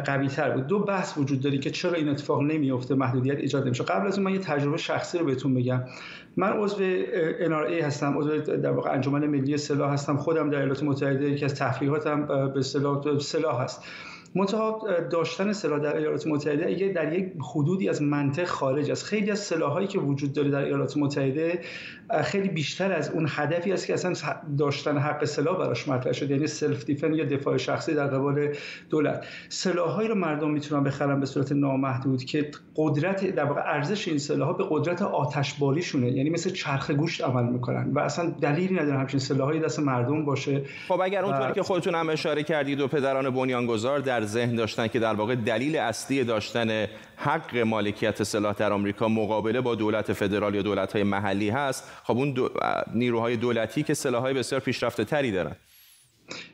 قوی 0.05 0.27
تر 0.27 0.51
بود. 0.51 0.67
دو 0.67 0.79
بحث 0.79 1.17
وجود 1.17 1.41
داره 1.41 1.57
که 1.57 1.69
چرا 1.69 1.93
این 1.93 2.09
اتفاق 2.09 2.41
نمیفته 2.41 2.95
محدودیت 2.95 3.37
ایجاد 3.37 3.65
نمیشه. 3.65 3.83
قبل 3.83 4.07
از 4.07 4.17
اون 4.17 4.27
من 4.27 4.33
یه 4.33 4.39
تجربه 4.39 4.77
شخصی 4.77 5.17
رو 5.17 5.25
بهتون 5.25 5.53
بگم. 5.53 5.83
من 6.37 6.49
عضو 6.49 6.83
NRA 7.39 7.83
هستم 7.83 8.17
عضو 8.17 8.37
در 8.37 8.71
واقع 8.71 8.91
انجمن 8.91 9.27
ملی 9.27 9.57
سلاح 9.57 9.93
هستم. 9.93 10.17
خودم 10.17 10.49
در 10.49 10.57
ایالات 10.57 10.83
متحده 10.83 11.29
یکی 11.31 11.45
از 11.45 11.55
تفریحاتم 11.55 12.51
به 12.53 12.61
سلاح 12.61 13.19
سلاح 13.19 13.63
هست. 13.63 13.83
منتها 14.35 14.87
داشتن 15.11 15.53
سلاح 15.53 15.79
در 15.79 15.95
ایالات 15.95 16.27
متحده 16.27 16.67
اگه 16.67 16.87
در 16.87 17.13
یک 17.13 17.33
حدودی 17.53 17.89
از 17.89 18.01
منطق 18.01 18.45
خارج 18.45 18.91
است. 18.91 19.05
خیلی 19.05 19.31
از 19.31 19.39
سلاحهایی 19.39 19.87
که 19.87 19.99
وجود 19.99 20.33
داره 20.33 20.49
در 20.49 20.63
ایالات 20.63 20.97
متحده 20.97 21.59
خیلی 22.23 22.49
بیشتر 22.49 22.91
از 22.91 23.11
اون 23.11 23.25
هدفی 23.29 23.73
است 23.73 23.87
که 23.87 23.93
اصلا 23.93 24.13
داشتن 24.57 24.97
حق 24.97 25.25
سلاح 25.25 25.57
براش 25.57 25.87
مطرح 25.87 26.13
شده 26.13 26.33
یعنی 26.33 26.47
سلف 26.47 26.85
دیفن 26.85 27.13
یا 27.13 27.25
دفاع 27.25 27.57
شخصی 27.57 27.93
در 27.93 28.07
قبال 28.07 28.47
دولت. 28.89 29.25
سلاحهایی 29.49 30.09
رو 30.09 30.15
مردم 30.15 30.51
می‌تونن 30.51 30.83
بخرن 30.83 31.19
به 31.19 31.25
صورت 31.25 31.51
نامحدود 31.51 32.23
که 32.23 32.51
قدرت 32.75 33.35
در 33.35 33.45
واقع 33.45 33.61
ارزش 33.61 34.07
این 34.07 34.17
سلاحها 34.17 34.53
به 34.53 34.65
قدرت 34.69 35.01
آتشباریشونه. 35.01 36.11
یعنی 36.11 36.29
مثل 36.29 36.49
چرخ 36.49 36.91
گوشت 36.91 37.23
عمل 37.23 37.43
می‌کنن 37.43 37.91
و 37.93 37.99
اصلا 37.99 38.29
دلیلی 38.41 38.73
نداره 38.73 38.97
همچین 38.97 39.19
سلاحهایی 39.19 39.59
دست 39.59 39.79
مردم 39.79 40.25
باشه. 40.25 40.61
خب 40.87 41.01
اگر 41.01 41.25
اونطوری 41.25 41.53
که 41.53 41.63
خودتون 41.63 41.95
هم 41.95 42.09
اشاره 42.09 42.43
کردید 42.43 42.81
و 42.81 42.87
پدران 42.87 43.29
بنیانگذار 43.29 43.99
در 43.99 44.20
ذهن 44.25 44.55
داشتن 44.55 44.87
که 44.87 44.99
در 44.99 45.13
واقع 45.13 45.35
دلیل 45.35 45.77
اصلی 45.77 46.23
داشتن 46.23 46.87
حق 47.15 47.57
مالکیت 47.57 48.23
سلاح 48.23 48.53
در 48.53 48.73
آمریکا 48.73 49.07
مقابله 49.07 49.61
با 49.61 49.75
دولت 49.75 50.13
فدرال 50.13 50.55
یا 50.55 50.61
دولت‌های 50.61 51.03
محلی 51.03 51.49
هست 51.49 51.91
خب 52.03 52.17
اون 52.17 52.31
دو... 52.31 52.49
نیروهای 52.93 53.37
دولتی 53.37 53.83
که 53.83 53.93
سلاح‌های 53.93 54.33
بسیار 54.33 54.61
پیشرفته 54.61 55.05
تری 55.05 55.31
دارن. 55.31 55.55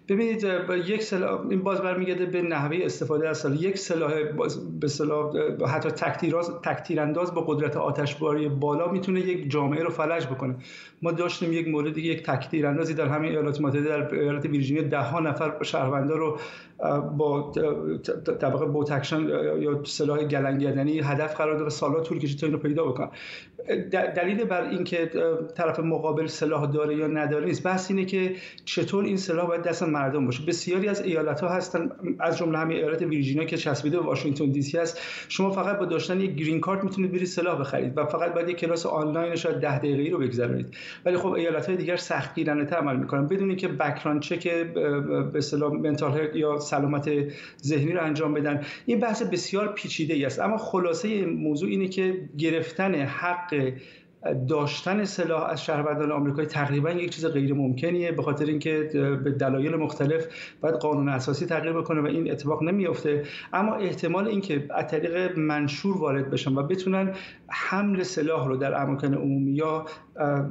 ببینید 0.09 0.47
یک 0.85 1.03
سلاح 1.03 1.47
این 1.49 1.61
باز 1.63 1.81
برمیگرده 1.81 2.25
به 2.25 2.41
نحوه 2.41 2.77
استفاده 2.81 3.29
از 3.29 3.37
سلاح. 3.37 3.61
یک 3.63 3.77
سلاح 3.77 4.13
به 4.79 4.87
سلاح 4.87 5.33
حتی 5.67 5.89
تکتیر 6.63 6.99
انداز 6.99 7.33
با 7.33 7.41
قدرت 7.41 7.77
آتشباری 7.77 8.49
بالا 8.49 8.91
می‌تونه 8.91 9.19
یک 9.19 9.51
جامعه 9.51 9.83
رو 9.83 9.89
فلج 9.89 10.27
بکنه. 10.27 10.55
ما 11.01 11.11
داشتیم 11.11 11.53
یک 11.53 11.67
موردی 11.67 12.01
یک 12.01 12.23
تک‌تیراندازی 12.23 12.93
در 12.93 13.07
همین 13.07 13.31
ایالات 13.31 13.61
متحده 13.61 13.89
در 13.89 14.15
ایالت 14.15 14.45
ویرجینیا 14.45 14.83
ده 14.83 14.99
ها 14.99 15.19
نفر 15.19 15.63
شهروندا 15.63 16.15
رو 16.15 16.39
با 17.17 17.51
به 18.39 18.50
طبع 18.50 18.65
بولت‌اکشن 18.65 19.29
یا 19.59 19.83
سلاح 19.83 20.23
گلنگردنی 20.23 20.99
هدف 20.99 21.35
قرار 21.35 21.63
و 21.63 21.69
سالها 21.69 21.99
طول 21.99 22.19
کشید 22.19 22.39
تا 22.39 22.47
اینو 22.47 22.59
پیدا 22.59 22.85
بکنن. 22.85 23.09
دلیل 23.91 24.43
بر 24.43 24.69
اینکه 24.69 25.11
طرف 25.55 25.79
مقابل 25.79 26.27
سلاح 26.27 26.71
داره 26.71 26.95
یا 26.95 27.07
نداره 27.07 27.45
نیست. 27.45 27.63
بحث 27.63 27.91
اینه 27.91 28.05
که 28.05 28.35
چطور 28.65 29.03
این 29.03 29.17
سلاح 29.17 29.47
باید 29.47 29.61
دست 29.61 29.83
مردم 29.97 30.25
باشه. 30.25 30.45
بسیاری 30.45 30.87
از 30.87 31.01
ایالت 31.01 31.41
ها 31.41 31.49
هستن 31.49 31.89
از 32.19 32.37
جمله 32.37 32.57
همین 32.57 32.77
ایالت 32.77 33.01
ویرجینیا 33.01 33.43
که 33.43 33.57
چسبیده 33.57 33.97
به 33.97 34.03
واشنگتن 34.03 34.45
دی 34.45 34.61
سی 34.61 34.77
هست 34.77 35.01
شما 35.29 35.51
فقط 35.51 35.79
با 35.79 35.85
داشتن 35.85 36.21
یک 36.21 36.35
green 36.35 36.59
card 36.59 36.83
می‌تونید 36.83 37.11
برید 37.11 37.25
سلاح 37.25 37.59
بخرید 37.59 37.97
و 37.97 38.05
فقط 38.05 38.33
باید 38.33 38.49
یک 38.49 38.57
کلاس 38.57 38.85
آنلاین 38.85 39.35
شاید 39.35 39.59
10 39.59 39.77
دقیقه‌ای 39.77 40.09
رو 40.09 40.19
بگذرونید. 40.19 40.75
ولی 41.05 41.17
خب 41.17 41.31
ایالت 41.31 41.67
های 41.67 41.77
دیگر 41.77 41.95
سختگیرانه 41.95 42.65
تر 42.65 42.75
عمل 42.75 42.95
می‌کنن. 42.95 43.27
بدون 43.27 43.49
اینکه 43.49 43.67
بک‌گراند 43.67 44.21
چک 44.21 44.47
به 44.73 45.37
اصطلاح 45.37 45.73
منتال 45.73 46.35
یا 46.35 46.59
سلامت 46.59 47.09
ذهنی 47.63 47.91
رو 47.91 48.03
انجام 48.03 48.33
بدن. 48.33 48.61
این 48.85 48.99
بحث 48.99 49.23
بسیار 49.23 49.73
پیچیده 49.73 50.13
ای 50.13 50.25
است. 50.25 50.39
اما 50.39 50.57
خلاصه 50.57 51.25
موضوع 51.25 51.69
اینه 51.69 51.87
که 51.87 52.29
گرفتن 52.37 52.95
حق 52.95 53.71
داشتن 54.33 55.05
سلاح 55.05 55.43
از 55.43 55.63
شهروندان 55.63 56.11
آمریکایی 56.11 56.47
تقریبا 56.47 56.91
یک 56.91 57.15
چیز 57.15 57.25
غیر 57.25 57.53
ممکنیه 57.53 58.11
به 58.11 58.23
خاطر 58.23 58.45
اینکه 58.45 58.89
به 59.23 59.31
دلایل 59.31 59.75
مختلف 59.75 60.27
باید 60.61 60.75
قانون 60.75 61.09
اساسی 61.09 61.45
تغییر 61.45 61.73
بکنه 61.73 62.01
و 62.01 62.05
این 62.05 62.31
اتفاق 62.31 62.63
نمیافته. 62.63 63.23
اما 63.53 63.75
احتمال 63.75 64.27
اینکه 64.27 64.65
از 64.69 64.87
طریق 64.87 65.37
منشور 65.37 65.97
وارد 65.97 66.31
بشن 66.31 66.55
و 66.55 66.63
بتونن 66.63 67.13
حمل 67.47 68.03
سلاح 68.03 68.47
رو 68.47 68.57
در 68.57 68.81
اماکن 68.81 69.13
عمومی 69.13 69.51
یا 69.51 69.85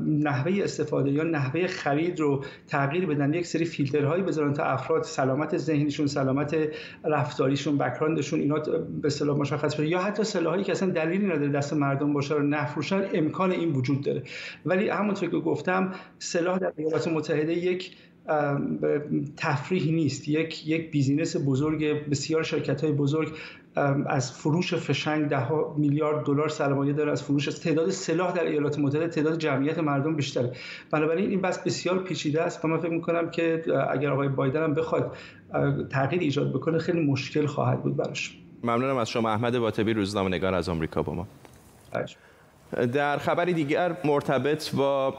نحوه 0.06 0.52
استفاده 0.62 1.10
یا 1.10 1.22
نحوه 1.22 1.66
خرید 1.66 2.20
رو 2.20 2.44
تغییر 2.66 3.06
بدن 3.06 3.34
یک 3.34 3.46
سری 3.46 3.64
فیلترهایی 3.64 4.22
بذارن 4.22 4.52
تا 4.52 4.64
افراد 4.64 5.02
سلامت 5.02 5.56
ذهنیشون 5.56 6.06
سلامت 6.06 6.56
رفتاریشون 7.04 7.78
background 7.78 8.23
شون 8.23 8.40
اینا 8.40 8.58
به 9.02 9.06
اصطلاح 9.06 9.38
مشخص 9.38 9.74
بشه. 9.74 9.86
یا 9.86 9.98
حتی 9.98 10.24
سلاحایی 10.24 10.64
که 10.64 10.72
اصلا 10.72 10.90
دلیلی 10.90 11.26
نداره 11.26 11.48
دست 11.48 11.72
مردم 11.72 12.12
باشه 12.12 12.34
رو 12.34 12.42
نفروشن 12.42 13.04
امکان 13.14 13.50
این 13.52 13.72
وجود 13.72 14.00
داره. 14.00 14.22
ولی 14.66 14.88
همونطور 14.88 15.30
که 15.30 15.36
گفتم 15.38 15.92
سلاح 16.18 16.58
در 16.58 16.72
ایالات 16.76 17.08
متحده 17.08 17.52
یک 17.52 17.96
تفریح 19.36 19.92
نیست. 19.92 20.28
یک 20.28 20.68
یک 20.68 20.90
business 20.90 21.36
بزرگ 21.46 22.08
بسیار 22.10 22.42
شرکت 22.42 22.84
های 22.84 22.92
بزرگ 22.92 23.32
از 24.06 24.32
فروش 24.32 24.74
فشنگ 24.74 25.28
ده 25.28 25.48
میلیارد 25.76 26.26
دلار 26.26 26.48
سرمایه 26.48 26.92
داره 26.92 27.12
از 27.12 27.22
فروش 27.22 27.44
تعداد 27.44 27.90
سلاح 27.90 28.32
در 28.32 28.44
ایالات 28.44 28.78
متحده 28.78 29.08
تعداد 29.08 29.38
جمعیت 29.38 29.78
مردم 29.78 30.16
بیشتره. 30.16 30.52
بنابراین 30.90 31.30
این 31.30 31.40
بس 31.40 31.62
بسیار 31.62 31.98
پیچیده 31.98 32.42
است 32.42 32.64
و 32.64 32.68
من 32.68 32.78
فکر 32.78 32.90
می‌کنم 32.90 33.30
که 33.30 33.62
اگر 33.90 34.10
آقای 34.10 34.28
بایدن 34.28 34.62
هم 34.62 34.74
بخواد 34.74 35.16
تغییر 35.90 36.22
ایجاد 36.22 36.52
بکنه 36.52 36.78
خیلی 36.78 37.00
مشکل 37.00 37.46
خواهد 37.46 37.82
بود 37.82 37.96
براش. 37.96 38.38
ممنونم 38.62 38.96
از 38.96 39.10
شما 39.10 39.30
احمد 39.30 39.58
باطبی 39.58 39.92
روزنامه 39.92 40.28
نگار 40.28 40.54
از 40.54 40.68
آمریکا 40.68 41.02
با 41.02 41.14
ما. 41.14 41.26
در 42.72 43.18
خبری 43.18 43.52
دیگر 43.52 43.96
مرتبط 44.04 44.70
با 44.70 45.14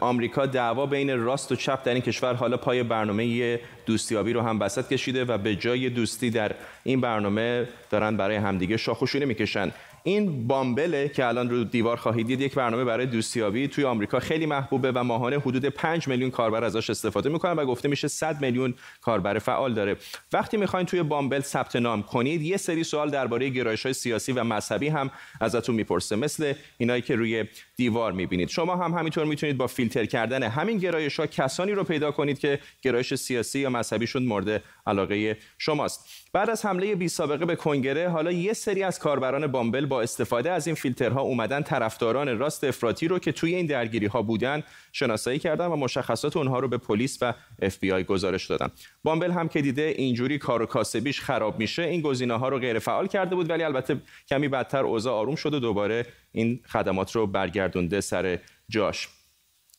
آمریکا 0.00 0.46
دعوا 0.46 0.86
بین 0.86 1.18
راست 1.18 1.52
و 1.52 1.56
چپ 1.56 1.84
در 1.84 1.92
این 1.92 2.02
کشور 2.02 2.34
حالا 2.34 2.56
پای 2.56 2.82
برنامه 2.82 3.60
دوستیابی 3.86 4.32
رو 4.32 4.40
هم 4.40 4.60
وسط 4.60 4.88
کشیده 4.88 5.24
و 5.24 5.38
به 5.38 5.56
جای 5.56 5.90
دوستی 5.90 6.30
در 6.30 6.54
این 6.84 7.00
برنامه 7.00 7.68
دارن 7.90 8.16
برای 8.16 8.36
همدیگه 8.36 8.76
شاخ 8.76 9.02
و 9.02 9.06
شونه 9.06 9.24
می‌کشن. 9.24 9.72
این 10.06 10.46
بامبله 10.46 11.08
که 11.08 11.26
الان 11.26 11.50
رو 11.50 11.64
دیوار 11.64 11.96
خواهید 11.96 12.26
دید 12.26 12.40
یک 12.40 12.54
برنامه 12.54 12.84
برای 12.84 13.06
دوستیابی 13.06 13.68
توی 13.68 13.84
آمریکا 13.84 14.20
خیلی 14.20 14.46
محبوبه 14.46 14.92
و 14.92 15.02
ماهانه 15.02 15.38
حدود 15.38 15.64
5 15.64 16.08
میلیون 16.08 16.30
کاربر 16.30 16.64
ازش 16.64 16.90
استفاده 16.90 17.28
می‌کنن 17.28 17.52
و 17.52 17.64
گفته 17.64 17.88
میشه 17.88 18.08
100 18.08 18.40
میلیون 18.40 18.74
کاربر 19.00 19.38
فعال 19.38 19.74
داره. 19.74 19.96
وقتی 20.32 20.56
می‌خواین 20.56 20.86
توی 20.86 21.02
بامبل 21.02 21.40
ثبت 21.40 21.76
نام 21.76 22.02
کنید 22.02 22.42
یه 22.42 22.56
سری 22.56 22.84
سوال 22.84 23.10
درباره 23.10 23.48
گرایش 23.48 23.82
های 23.82 23.92
سیاسی 23.92 24.32
و 24.32 24.44
مذهبی 24.44 24.88
هم 24.88 25.10
ازتون 25.40 25.74
می‌پرسه 25.74 26.16
مثل 26.16 26.52
اینایی 26.78 27.02
که 27.02 27.16
روی 27.16 27.44
دیوار 27.76 28.12
می‌بینید. 28.12 28.48
شما 28.48 28.76
هم 28.76 28.94
همینطور 28.94 29.24
می‌تونید 29.24 29.56
با 29.56 29.66
فیلتر 29.66 30.04
کردن 30.04 30.42
همین 30.42 30.78
گرایش 30.78 31.20
ها 31.20 31.26
کسانی 31.26 31.72
رو 31.72 31.84
پیدا 31.84 32.10
کنید 32.10 32.38
که 32.38 32.58
گرایش 32.82 33.14
سیاسی 33.14 33.58
یا 33.58 33.70
مذهبیشون 33.70 34.24
مورد 34.24 34.62
علاقه 34.86 35.38
شماست. 35.58 36.23
بعد 36.34 36.50
از 36.50 36.66
حمله 36.66 36.94
بی 36.94 37.08
سابقه 37.08 37.44
به 37.44 37.56
کنگره 37.56 38.08
حالا 38.08 38.32
یه 38.32 38.52
سری 38.52 38.82
از 38.82 38.98
کاربران 38.98 39.46
بامبل 39.46 39.86
با 39.86 40.02
استفاده 40.02 40.50
از 40.50 40.66
این 40.66 40.76
فیلترها 40.76 41.20
اومدن 41.20 41.62
طرفداران 41.62 42.38
راست 42.38 42.64
افراطی 42.64 43.08
رو 43.08 43.18
که 43.18 43.32
توی 43.32 43.54
این 43.54 43.66
درگیری 43.66 44.06
ها 44.06 44.22
بودن 44.22 44.62
شناسایی 44.92 45.38
کردن 45.38 45.66
و 45.66 45.76
مشخصات 45.76 46.36
اونها 46.36 46.58
رو 46.58 46.68
به 46.68 46.78
پلیس 46.78 47.18
و 47.22 47.34
اف 47.62 47.78
بی 47.78 47.92
آی 47.92 48.04
گزارش 48.04 48.46
دادن. 48.46 48.70
بامبل 49.04 49.30
هم 49.30 49.48
که 49.48 49.62
دیده 49.62 49.82
اینجوری 49.82 50.38
کار 50.38 50.62
و 50.62 50.66
کاسبیش 50.66 51.20
خراب 51.20 51.58
میشه 51.58 51.82
این 51.82 52.00
گزینه 52.00 52.38
ها 52.38 52.48
رو 52.48 52.58
غیر 52.58 52.78
فعال 52.78 53.06
کرده 53.06 53.34
بود 53.34 53.50
ولی 53.50 53.62
البته 53.62 53.96
کمی 54.28 54.48
بدتر 54.48 54.84
اوضاع 54.84 55.14
آروم 55.14 55.34
شد 55.34 55.54
و 55.54 55.60
دوباره 55.60 56.06
این 56.32 56.60
خدمات 56.66 57.16
رو 57.16 57.26
برگردونده 57.26 58.00
سر 58.00 58.38
جاش. 58.68 59.08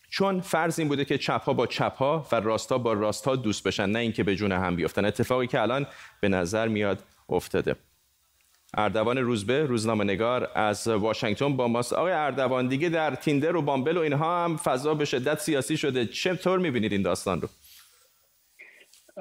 چون 0.09 0.41
فرض 0.41 0.79
این 0.79 0.87
بوده 0.87 1.05
که 1.05 1.17
چپها 1.17 1.53
با 1.53 1.67
چپها 1.67 2.27
و 2.31 2.35
راستها 2.35 2.77
با 2.77 2.93
راستها 2.93 3.35
دوست 3.35 3.63
بشن 3.63 3.89
نه 3.89 3.99
اینکه 3.99 4.23
به 4.23 4.35
جون 4.35 4.51
هم 4.51 4.75
بیفتن. 4.75 5.05
اتفاقی 5.05 5.47
که 5.47 5.61
الان 5.61 5.87
به 6.21 6.29
نظر 6.29 6.67
میاد 6.67 7.03
افتاده. 7.29 7.75
اردوان 8.77 9.17
روزبه 9.17 9.65
روزنامه 9.65 10.03
نگار 10.03 10.51
از 10.55 10.87
واشنگتن 10.87 11.57
با 11.57 11.67
ماست. 11.67 11.93
آقای 11.93 12.11
اردوان 12.11 12.67
دیگه 12.67 12.89
در 12.89 13.15
تیندر 13.15 13.55
و 13.55 13.61
بامبل 13.61 13.97
و 13.97 13.99
اینها 13.99 14.43
هم 14.43 14.57
فضا 14.57 14.93
به 14.93 15.05
شدت 15.05 15.39
سیاسی 15.39 15.77
شده. 15.77 16.05
چطور 16.05 16.59
می‌بینید 16.59 16.91
این 16.91 17.01
داستان 17.01 17.41
رو؟ 17.41 17.49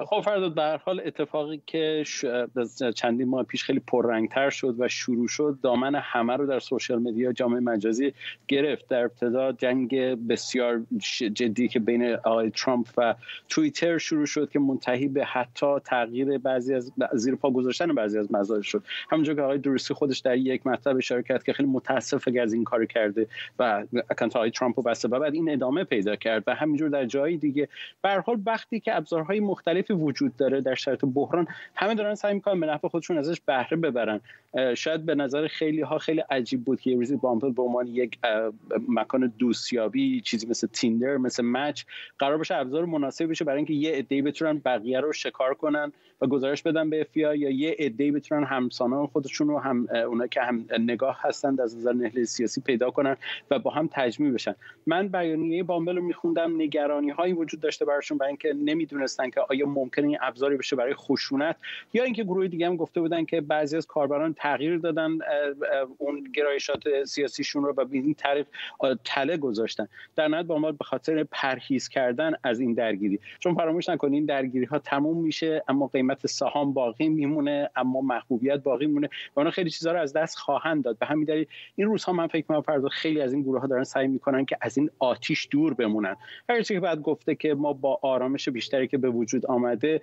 خب 0.03 0.21
فرداد 0.21 0.55
به 0.55 0.67
هر 0.67 0.79
حال 0.85 1.01
اتفاقی 1.05 1.61
که 1.65 2.03
چندین 2.95 3.27
ماه 3.27 3.43
پیش 3.43 3.63
خیلی 3.63 3.79
پررنگتر 3.79 4.49
شد 4.49 4.75
و 4.77 4.87
شروع 4.87 5.27
شد 5.27 5.57
دامن 5.63 5.95
همه 5.95 6.35
رو 6.35 6.45
در 6.45 6.59
social 6.59 6.99
media 6.99 7.33
جامعه 7.33 7.59
مجازی 7.59 8.13
گرفت. 8.47 8.87
در 8.87 9.03
ابتدا 9.03 9.51
جنگ 9.51 9.95
بسیار 10.27 10.85
جدی 11.33 11.67
که 11.67 11.79
بین 11.79 12.13
آقای 12.13 12.49
ترامپ 12.49 12.87
و 12.97 13.15
توییتر 13.49 13.97
شروع 13.97 14.25
شد 14.25 14.49
که 14.49 14.59
منتهی 14.59 15.07
به 15.07 15.25
حتی 15.25 15.79
تغییر 15.85 16.37
بعضی 16.37 16.73
از 16.73 16.91
زیر 17.13 17.35
پا 17.35 17.51
گذاشتن 17.51 17.95
بعضی 17.95 18.19
از 18.19 18.31
مزاج 18.31 18.63
شد. 18.63 18.83
همونجور 19.11 19.35
که 19.35 19.41
آقای 19.41 19.57
دورسی 19.57 19.93
خودش 19.93 20.19
در 20.19 20.37
یک 20.37 20.67
مطلب 20.67 20.97
اشاره 20.97 21.23
کرد 21.23 21.43
که 21.43 21.53
خیلی 21.53 21.69
متاسفه 21.69 22.27
که 22.27 22.43
از 22.43 22.53
این 22.53 22.63
کار 22.63 22.85
کرده 22.85 23.27
و 23.59 23.83
account 24.09 24.35
آقای 24.35 24.51
ترامپ 24.51 24.79
رو 24.79 24.83
بسته 24.83 25.07
و 25.07 25.19
بعد 25.19 25.33
این 25.33 25.51
ادامه 25.51 25.83
پیدا 25.83 26.15
کرد 26.15 26.43
و 26.47 26.55
همینجور 26.55 26.89
در 26.89 27.05
جایی 27.05 27.37
دیگه. 27.37 27.67
به 28.01 28.23
حال 28.25 28.41
وقتی 28.45 28.79
که 28.79 28.95
ابزارهای 28.95 29.39
مختلف 29.39 29.84
وجود 29.93 30.37
داره 30.37 30.61
در 30.61 30.75
شرایط 30.75 31.05
بحران. 31.13 31.47
همه 31.75 31.95
دارن 31.95 32.15
سعی 32.15 32.33
می‌کنن 32.33 32.59
به 32.59 32.67
نفع 32.67 32.87
خودشون 32.87 33.17
ازش 33.17 33.41
بهره 33.45 33.77
ببرن. 33.77 34.21
شاید 34.75 35.05
به 35.05 35.15
نظر 35.15 35.47
خیلی 35.47 35.81
ها 35.81 35.97
خیلی 35.97 36.23
عجیب 36.29 36.63
بود 36.63 36.81
که 36.81 36.99
ریزی 36.99 37.15
بامپل 37.15 37.51
به 37.51 37.61
عنوان 37.61 37.87
یک 37.87 38.19
مکان 38.87 39.33
دوستیابی 39.39 40.21
چیزی 40.21 40.47
مثل 40.47 40.67
تیندر 40.67 41.17
مثل 41.17 41.43
مچ 41.45 41.83
قرار 42.19 42.37
باشه 42.37 42.55
ابزار 42.55 42.85
مناسبی 42.85 43.27
بشه 43.27 43.45
برای 43.45 43.57
اینکه 43.57 43.73
یه 43.73 43.91
عده‌ای 43.91 44.21
بتونن 44.21 44.61
بقیه 44.65 44.99
رو 44.99 45.13
شکار 45.13 45.53
کنن 45.53 45.91
و 46.21 46.27
گزارش 46.27 46.63
بدن 46.63 46.89
به 46.89 47.01
اف 47.01 47.17
یا 47.17 47.33
یه 47.33 47.75
عده‌ای 47.79 48.11
بتونن 48.11 48.43
همسانان 48.43 49.07
خودشون 49.07 49.47
رو 49.47 49.59
هم 49.59 49.87
اونا 50.07 50.27
که 50.27 50.41
هم 50.41 50.65
نگاه 50.79 51.19
هستند 51.21 51.61
از 51.61 51.77
نظر 51.77 51.93
نهله 51.93 52.23
سیاسی 52.23 52.61
پیدا 52.61 52.91
کنن 52.91 53.17
و 53.51 53.59
با 53.59 53.71
هم 53.71 53.89
تجمیع 53.91 54.31
بشن. 54.31 54.55
من 54.87 55.07
بیانیه 55.07 55.63
بامبل 55.63 55.95
رو 55.95 56.03
میخوندم 56.03 56.55
نگرانی 56.61 57.09
هایی 57.09 57.33
وجود 57.33 57.59
داشته 57.59 57.85
براشون 57.85 58.17
برای 58.17 58.29
اینکه 58.29 58.53
نمی‌دونستن 58.53 59.29
که 59.29 59.41
آیا 59.49 59.65
ممکنه 59.75 60.07
این 60.07 60.17
ابزاری 60.21 60.57
بشه 60.57 60.75
برای 60.75 60.93
خشونت 60.93 61.55
یا 61.93 62.03
اینکه 62.03 62.23
گروه 62.23 62.47
دیگه 62.47 62.67
هم 62.67 62.75
گفته 62.75 63.01
بودن 63.01 63.25
که 63.25 63.41
بعضی 63.41 63.77
از 63.77 63.85
کاربران 63.87 64.33
تغییر 64.33 64.77
دادن 64.77 65.17
اون 65.97 66.23
گرایشات 66.33 67.03
سیاسیشون 67.03 67.63
رو 67.63 67.73
و 67.77 67.85
به 67.85 67.97
این 67.97 68.13
طریق 68.13 68.47
تله 69.03 69.37
گذاشتن. 69.37 69.87
در 70.15 70.27
نهایت 70.27 70.45
با 70.45 70.57
ما 70.57 70.71
به 70.71 70.83
خاطر 70.83 71.23
پرهیز 71.23 71.89
کردن 71.89 72.33
از 72.43 72.59
این 72.59 72.73
درگیری. 72.73 73.19
چون 73.39 73.55
فراموش 73.55 73.89
نکنید 73.89 74.13
این 74.13 74.25
درگیری 74.25 74.65
ها 74.65 74.79
تموم 74.79 75.17
میشه 75.17 75.63
اما 75.67 75.87
قیمت 75.87 76.27
سهام 76.27 76.73
باقی 76.73 77.09
میمونه 77.09 77.69
اما 77.75 78.01
محبوبیت 78.01 78.63
باقی 78.63 78.85
میمونه 78.85 79.09
و 79.35 79.39
اونا 79.39 79.51
خیلی 79.51 79.69
چیزها 79.69 79.93
رو 79.93 79.99
از 79.99 80.13
دست 80.13 80.37
خواهند 80.37 80.83
داد. 80.83 80.97
به 80.97 81.05
همین 81.05 81.25
دلیل 81.25 81.45
این 81.75 81.87
روزها 81.87 82.13
من 82.13 82.27
فکر 82.27 82.37
می‌کنم 82.37 82.61
فردا 82.61 82.89
خیلی 82.89 83.21
از 83.21 83.33
این 83.33 83.41
گروه 83.41 83.61
ها 83.61 83.67
دارن 83.67 83.83
سعی 83.83 84.07
می‌کنن 84.07 84.45
که 84.45 84.57
از 84.61 84.77
این 84.77 84.89
آتیش 84.99 85.47
دور 85.51 85.73
بمونن. 85.73 86.15
هرچی 86.49 86.73
که 86.73 86.79
بعد 86.79 87.01
گفته 87.01 87.35
که 87.35 87.53
ما 87.53 87.73
با 87.73 87.99
آرامش 88.01 88.49
بیشتری 88.49 88.87
که 88.87 88.97
به 88.97 89.09
وجود 89.09 89.45
آمده 89.65 90.01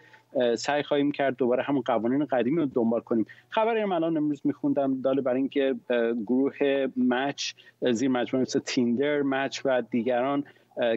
سعی 0.59 0.83
خواهیم 0.83 1.13
کرد 1.13 1.37
دوباره 1.37 1.63
همون 1.63 1.83
قوانین 1.83 2.25
قدیمی 2.25 2.57
رو 2.57 2.67
دنبال 2.67 3.01
کنیم. 3.01 3.27
خبری 3.49 3.85
من 3.85 3.97
الان 3.97 4.17
امروز 4.17 4.41
میخوندم 4.45 5.01
داله 5.01 5.23
برای 5.23 5.39
اینکه 5.39 5.75
گروه 6.27 6.87
مچ 6.97 7.53
زیر 7.93 8.09
مجموعه 8.09 8.43
مثل 8.43 8.59
تیندر 8.59 9.23
مچ 9.23 9.61
و 9.65 9.83
دیگران 9.91 10.45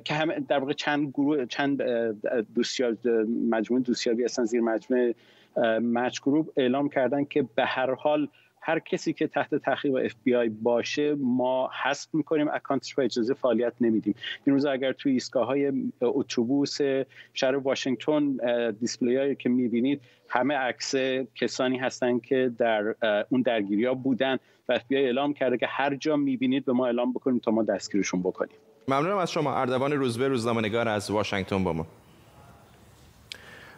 که 0.03 0.13
هم 0.13 0.39
در 0.39 0.60
واقع 0.60 0.74
چند 0.74 1.10
گروه 1.10 1.45
چند 1.45 1.84
دوستیار 2.55 2.98
مجموعه 3.50 3.84
دوستیابی 3.84 4.24
هستن 4.24 4.45
زیر 4.45 4.62
مجموعه 4.62 5.15
Match 5.81 6.22
Group 6.22 6.50
اعلام 6.57 6.89
کردن 6.89 7.24
که 7.24 7.45
به 7.55 7.65
هر 7.65 7.93
حال 7.93 8.27
هر 8.67 8.79
کسی 8.79 9.13
که 9.13 9.27
تحت 9.27 9.55
تحقیق 9.55 9.95
اف 9.95 10.13
بی 10.24 10.36
آی 10.36 10.50
باشه 10.50 11.15
ما 11.19 11.69
حذف 11.84 12.07
می‌کنیم 12.13 12.48
account 12.48 12.86
ش 12.86 12.98
و 12.98 13.01
اجازه 13.01 13.34
فعالیت 13.34 13.73
نمیدیم. 13.82 14.15
این 14.45 14.56
روز 14.56 14.65
اگر 14.65 14.93
توی 14.93 15.12
ایستگاه 15.12 15.47
های 15.47 15.71
اتوبوس 16.01 16.78
شهر 17.34 17.56
واشنگتن 17.56 18.38
display 18.71 19.36
که 19.36 19.49
می‌بینید 19.49 20.01
همه 20.30 20.56
عکس 20.56 20.95
کسانی 21.36 21.78
هستند 21.78 22.21
که 22.21 22.51
در 22.58 22.95
اون 23.30 23.41
درگیری 23.41 23.86
ها 23.86 23.93
بودن 23.93 24.38
و 24.69 24.73
اف 24.73 24.84
بی 24.88 24.97
آی 24.97 25.06
اعلام 25.06 25.34
کرده 25.34 25.58
که 25.58 25.67
هر 25.69 25.95
جا 25.95 26.15
می‌بینید 26.15 26.65
به 26.65 26.73
ما 26.73 26.86
اعلام 26.86 27.13
بکنیم 27.13 27.39
تا 27.39 27.51
ما 27.51 27.63
دستگیرشون 27.63 28.21
بکنیم. 28.21 28.56
ممنونم 28.88 29.17
از 29.17 29.32
شما. 29.32 29.56
اردوان 29.56 29.91
روزبه 29.91 30.28
روزنامه‌نگار 30.28 30.88
از 30.88 31.12
واشنگتن 31.12 31.63
با 31.63 31.73
ما. 31.73 31.88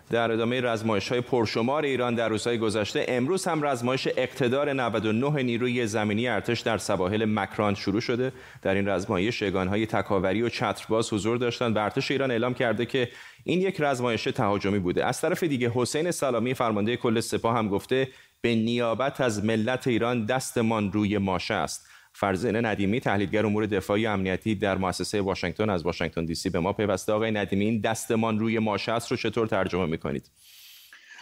در 0.10 0.32
ادامه 0.32 0.62
رزمایش 0.62 1.10
های 1.10 1.22
پرشمار 1.22 1.84
ایران 1.84 2.16
در 2.16 2.30
روزهای 2.30 2.58
گذشته 2.58 3.06
امروز 3.08 3.46
هم 3.46 3.66
رزمایش 3.66 4.08
اقتدار 4.18 4.74
99 4.74 5.44
نیروی 5.44 5.88
زمینی 5.88 6.28
ارتش 6.28 6.62
در 6.62 6.78
سواحل 6.78 7.26
مکران 7.26 7.76
شروع 7.76 8.02
شده. 8.02 8.32
در 8.62 8.74
این 8.74 8.88
رزمایش 8.88 9.44
های 9.44 9.86
تکاوری 9.86 10.42
و 10.42 10.50
چترباز 10.50 11.14
حضور 11.14 11.38
داشتند 11.38 11.76
و 11.76 11.80
ارتش 11.80 12.12
ایران 12.12 12.32
اعلام 12.32 12.54
کرده 12.54 12.86
که 12.86 13.10
این 13.44 13.62
یک 13.62 13.82
رزمایش 13.82 14.24
تهاجمی 14.24 14.80
بوده. 14.80 15.06
از 15.06 15.22
طرف 15.22 15.44
دیگه 15.44 15.72
حسین 15.76 16.12
سلامی 16.12 16.54
فرمانده 16.54 16.98
کل 16.98 17.20
سپاه 17.20 17.58
هم 17.58 17.68
گفته 17.68 18.08
به 18.42 18.56
نیابت 18.56 19.22
از 19.22 19.46
ملت 19.46 19.88
ایران 19.88 20.26
دستمان 20.26 20.92
روی 20.92 21.18
ماشه 21.18 21.54
است. 21.54 21.88
فرزین 22.20 22.66
ندیمی 22.66 23.00
تحلیلگر 23.00 23.46
امور 23.46 23.66
دفاعی 23.66 24.08
امنیتی 24.08 24.56
در 24.56 24.78
مؤسسه 24.78 25.22
واشنگتن 25.22 25.70
از 25.70 25.84
واشنگتن 25.84 26.26
دی 26.26 26.36
سی 26.36 26.50
به 26.50 26.60
ما 26.60 26.74
پیوسته. 26.74 27.14
آقای 27.14 27.32
ندیمی 27.32 27.66
این 27.66 27.82
دستمان 27.82 28.40
روی 28.40 28.60
ماشه 28.60 28.92
است 28.92 29.12
رو 29.12 29.18
چطور 29.18 29.48
ترجمه 29.48 29.86
می‌کنید؟ 29.86 30.30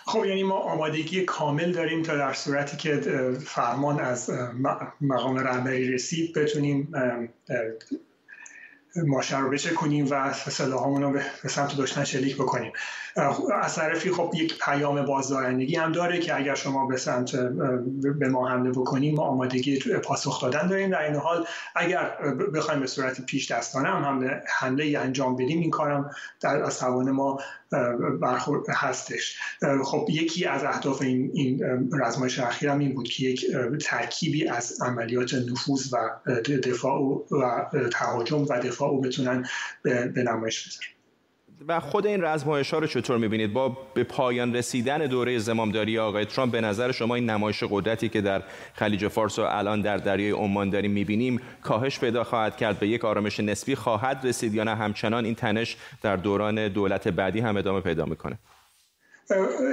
خب 0.05 0.25
یعنی 0.25 0.43
ما 0.43 0.55
آمادگی 0.55 1.21
کامل 1.21 1.71
داریم 1.71 2.01
تا 2.01 2.17
در 2.17 2.34
صورتی 2.34 2.77
که 2.77 3.01
فرمان 3.45 3.99
از 3.99 4.31
مقام 5.01 5.38
رهبری 5.38 5.93
رسید 5.93 6.34
بتونیم 6.34 6.91
ماشه 8.95 9.39
رو 9.39 9.49
بچه 9.49 9.69
کنیم 9.69 10.08
و 10.10 10.34
سلاحامون 10.34 11.03
رو 11.03 11.12
به 11.43 11.49
سمت 11.49 11.77
دشمن 11.77 12.03
شلیک 12.03 12.36
بکنیم. 12.36 12.71
از 13.62 13.75
طرفی 13.75 14.12
خب 14.12 14.31
یک 14.36 14.60
پیام 14.65 15.05
بازدارندگی 15.05 15.75
هم 15.75 15.91
داره 15.91 16.19
که 16.19 16.36
اگر 16.36 16.55
شما 16.55 16.88
به 16.88 16.97
سمت 16.97 17.36
به 18.19 18.29
ما 18.29 18.49
حمله 18.49 18.71
بکنیم 18.71 19.15
ما 19.15 19.23
آمادگی 19.23 19.79
پاسخ 19.79 20.41
دادن 20.41 20.67
داریم. 20.67 20.89
در 20.89 21.01
این 21.01 21.15
حال 21.15 21.45
اگر 21.75 22.10
بخوایم 22.53 22.79
به 22.79 22.88
صورت 22.88 23.21
پیش 23.21 23.51
دستانه 23.51 23.89
هم 23.89 24.29
حمله, 24.60 24.99
انجام 24.99 25.36
بدیم 25.36 25.60
این 25.60 25.71
کارم 25.71 26.12
در 26.41 26.63
از 26.63 26.84
ما 26.84 27.39
برخورد 28.21 28.69
هستش. 28.69 29.38
خب 29.84 30.08
یکی 30.10 30.45
از 30.45 30.63
اهداف 30.63 31.01
این, 31.01 31.32
این 31.34 31.63
رزمایش 31.93 32.39
اخیر 32.39 32.69
هم 32.69 32.80
این 32.80 32.93
بود 32.95 33.08
که 33.08 33.23
یک 33.23 33.45
ترکیبی 33.82 34.47
از 34.47 34.82
عملیات 34.82 35.34
نفوذ 35.34 35.93
و 35.93 36.10
دفاع 36.63 37.01
و 37.32 37.65
تهاجم 37.89 38.43
و 38.43 38.60
دفاع 38.60 38.89
رو 38.89 39.01
بتونن 39.01 39.45
به 39.84 40.23
نمایش 40.25 40.67
بذارن. 40.67 40.94
و 41.68 41.80
خود 41.80 42.08
این 42.08 42.24
رزمایش 42.24 42.74
ها 42.74 42.80
رو 42.80 42.88
چطور 42.88 43.18
می‌بینید؟ 43.18 43.54
با 43.54 43.78
به 43.94 44.04
پایان 44.04 44.56
رسیدن 44.56 44.98
دوره 44.98 45.38
زمامداری 45.38 46.00
آقای 46.00 46.26
ترامپ 46.26 46.52
به 46.52 46.62
نظر 46.62 46.91
شما 46.91 47.15
این 47.15 47.30
نمایش 47.30 47.63
قدرتی 47.70 48.10
که 48.10 48.22
در 48.22 48.44
خلیج 48.74 49.08
فارس 49.08 49.39
و 49.39 49.41
الان 49.41 49.82
در 49.82 49.98
دریای 49.98 50.32
عمان 50.32 50.70
داریم 50.70 50.91
می‌بینیم 50.91 51.41
کاهش 51.63 52.00
پیدا 52.00 52.24
خواهد 52.24 52.58
کرد 52.58 52.80
به 52.80 52.88
یک 52.88 53.06
آرامش 53.06 53.39
نسبی 53.39 53.76
خواهد 53.76 54.22
رسید 54.24 54.54
یا 54.54 54.63
نه؟ 54.63 54.76
همچنان 54.76 55.26
این 55.26 55.36
تنش 55.36 55.78
در 56.02 56.15
دوران 56.15 56.68
دولت 56.68 57.08
بعدی 57.08 57.39
هم 57.39 57.58
ادامه 57.58 57.82
پیدا 57.82 58.06
می‌کنه. 58.06 58.38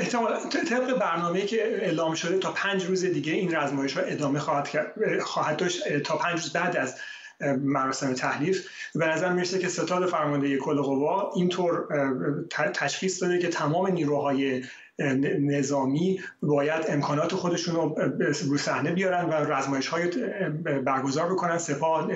احتمال 0.00 0.34
طبق 0.70 0.98
برنامه 0.98 1.42
که 1.42 1.62
اعلام 1.62 2.14
شده 2.14 2.38
تا 2.38 2.52
پنج 2.52 2.84
روز 2.84 3.04
دیگه 3.04 3.32
این 3.32 3.56
رزمایش 3.56 3.96
ها 3.96 4.02
ادامه 4.02 4.38
خواهد, 4.38 4.68
خواهد 5.20 5.56
داشت 5.56 5.98
تا 5.98 6.16
پنج 6.16 6.32
روز 6.32 6.52
بعد 6.52 6.76
از 6.76 6.96
مراسم 7.42 8.14
تحلیف 8.14 8.68
به 8.94 9.06
نظر 9.06 9.32
می‌رسه 9.32 9.58
که 9.58 9.68
ستاد 9.68 10.06
فرمانده 10.06 10.56
کل 10.56 10.82
قوا 10.82 11.32
اینطور 11.36 11.86
تشخیص 12.74 13.22
داده 13.22 13.38
که 13.38 13.48
تمام 13.48 13.86
نیروهای 13.86 14.62
نظامی 15.40 16.20
باید 16.42 16.84
امکانات 16.88 17.34
خودشون 17.34 17.74
رو 17.74 17.94
رو 18.48 18.58
صحنه 18.58 18.92
بیارن 18.92 19.24
و 19.24 19.32
رزمایش 19.32 19.86
های 19.86 20.08
برگزار 20.84 21.32
بکنن. 21.32 21.58
سپاه 21.58 22.08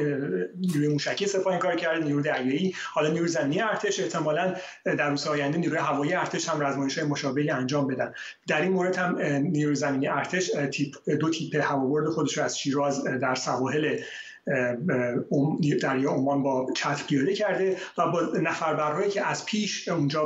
نیروی 0.60 0.88
موشکی 0.88 1.26
سپاه 1.26 1.52
این 1.52 1.58
کار 1.58 1.76
کرده 1.76 2.04
نیروی 2.04 2.22
دریایی 2.22 2.74
حالا 2.92 3.08
نیروی 3.08 3.28
زمینی 3.28 3.60
ارتش 3.60 4.00
احتمالا 4.00 4.54
در 4.84 5.10
روزهای 5.10 5.40
آینده 5.40 5.58
نیروی 5.58 5.78
هوایی 5.78 6.14
ارتش 6.14 6.48
هم 6.48 6.60
رزمایش 6.60 6.98
های 6.98 7.08
مشابهی 7.08 7.50
انجام 7.50 7.86
بدن. 7.86 8.14
در 8.48 8.62
این 8.62 8.72
مورد 8.72 8.96
هم 8.96 9.18
نیروی 9.42 9.74
زمینی 9.74 10.08
ارتش 10.08 10.50
دو 11.20 11.30
تیپ 11.30 11.56
هوابرد 11.62 12.08
خودش 12.08 12.38
رو 12.38 12.44
از 12.44 12.58
شیراز 12.58 13.04
در 13.04 13.34
سواحل 13.34 13.98
دریا 15.82 16.10
عمان 16.10 16.42
با 16.42 16.66
چتر 16.76 17.04
پیاده 17.08 17.34
کرده 17.34 17.76
و 17.98 18.10
با 18.10 18.22
نفربرهایی 18.42 19.10
که 19.10 19.28
از 19.28 19.46
پیش 19.46 19.88
اونجا 19.88 20.24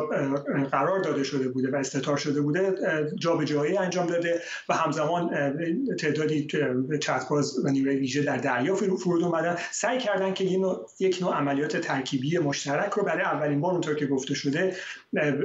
قرار 0.70 1.02
داده 1.02 1.24
شده 1.24 1.48
بوده 1.48 1.70
و 1.70 1.76
استتار 1.76 2.16
شده 2.16 2.40
بوده 2.40 2.74
جابجایی 3.18 3.76
انجام 3.76 4.06
داده 4.06 4.40
و 4.68 4.74
همزمان 4.74 5.30
تعدادی 5.96 6.46
چترباز 7.00 7.64
و 7.64 7.68
نیروی 7.68 7.96
ویژه 7.96 8.22
در 8.22 8.36
دریا 8.36 8.74
فرود 8.74 9.24
اومدن. 9.24 9.56
سعی 9.70 9.98
کردن 9.98 10.34
که 10.34 10.44
یک 10.98 11.18
نوع 11.22 11.34
عملیات 11.34 11.76
ترکیبی 11.76 12.38
مشترک 12.38 12.90
رو 12.92 13.02
برای 13.02 13.22
اولین 13.22 13.60
بار 13.60 13.72
اونطور 13.72 13.94
که 13.94 14.06
گفته 14.06 14.34
شده 14.34 14.76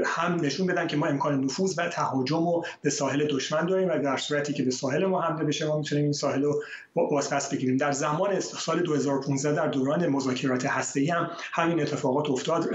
هم 0.06 0.36
نشون 0.42 0.68
بدن 0.68 0.88
که 0.88 0.98
ما 0.98 1.06
امکان 1.06 1.44
نفوذ 1.44 1.80
و 1.80 1.90
تهاجم 1.90 2.36
رو 2.48 2.66
به 2.82 2.90
ساحل 2.90 3.28
دشمن 3.28 3.66
داریم 3.66 3.90
و 3.90 4.00
در 4.00 4.18
صورتی 4.18 4.54
که 4.54 4.64
به 4.64 4.72
ساحل 4.72 5.06
ما 5.06 5.22
حمله 5.22 5.44
بشه 5.44 5.66
ما 5.66 5.78
می‌تونیم 5.78 6.04
این 6.04 6.14
ساحل 6.14 6.42
رو 6.42 6.64
بازپس 6.94 7.54
بگیریم. 7.54 7.78
در 7.78 7.92
زمان 7.92 8.40
سال 8.66 8.80
2015 8.82 9.56
در 9.56 9.68
دوران 9.68 10.08
مذاکرات 10.08 10.66
هسته‌ای 10.66 11.10
هم 11.10 11.30
همین 11.54 11.82
اتفاقات 11.82 12.30
افتاد. 12.30 12.70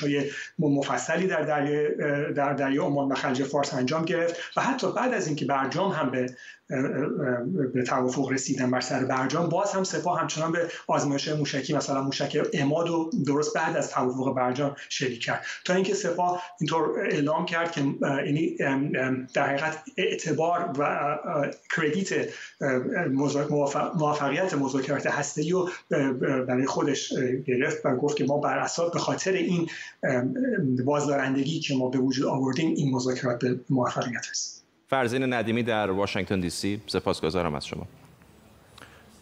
های 0.00 0.30
مفصلی 0.58 1.26
در 1.26 1.42
دریا 1.42 1.90
در 2.32 2.52
دریا 2.52 2.84
عمان 2.84 3.12
و 3.12 3.14
خلیج 3.14 3.42
فارس 3.42 3.74
انجام 3.74 4.04
گرفت 4.04 4.36
و 4.56 4.60
حتی 4.60 4.92
بعد 4.92 5.14
از 5.14 5.26
اینکه 5.26 5.44
برجام 5.44 5.90
هم 5.90 6.10
به 6.10 6.36
به 7.74 7.82
توافق 7.86 8.32
رسیدن 8.32 8.70
بر 8.70 8.80
سر 8.80 9.04
برجام. 9.04 9.48
باز 9.48 9.72
هم 9.72 9.84
سپاه 9.84 10.20
همچنان 10.20 10.52
به 10.52 10.68
آزمایش 10.86 11.28
موشکی 11.28 11.74
مثلا 11.74 12.02
موشک 12.02 12.46
اماد 12.52 12.90
و 12.90 13.10
درست 13.26 13.54
بعد 13.54 13.76
از 13.76 13.90
توافق 13.90 14.34
برجام 14.34 14.76
شریک 14.88 15.20
کرد. 15.22 15.44
تا 15.64 15.74
اینکه 15.74 15.94
سپاه 15.94 16.42
اینطور 16.60 17.00
اعلام 17.00 17.46
کرد 17.46 17.72
که 17.72 17.80
یعنی 18.00 18.56
در 19.34 19.46
حقیقت 19.46 19.82
اعتبار 19.96 20.72
و 20.78 21.10
کردیت 21.76 22.28
موفقیت 23.94 24.54
مذاکرات 24.54 25.06
هسته‌ای 25.06 25.50
رو 25.50 25.68
برای 26.48 26.66
خودش 26.66 27.12
گرفت 27.46 27.86
و 27.86 27.96
گفت 27.96 28.16
که 28.16 28.24
ما 28.24 28.38
بر 28.38 28.58
اساس 28.58 28.92
به 28.92 28.98
خاطر 28.98 29.32
این 29.32 29.68
بازدارندگی 30.84 31.60
که 31.60 31.74
ما 31.74 31.88
به 31.88 31.98
وجود 31.98 32.26
آوردیم 32.26 32.74
این 32.76 32.94
مذاکرات 32.94 33.38
به 33.38 33.60
موفقیت 33.70 34.30
رسید. 34.30 34.63
فرزین 34.94 35.32
ندیمی 35.32 35.62
در 35.62 35.90
واشنگتن 35.90 36.40
دی 36.40 36.50
سی 36.50 36.80
سپاسگزارم 36.86 37.54
از 37.54 37.66
شما 37.66 37.86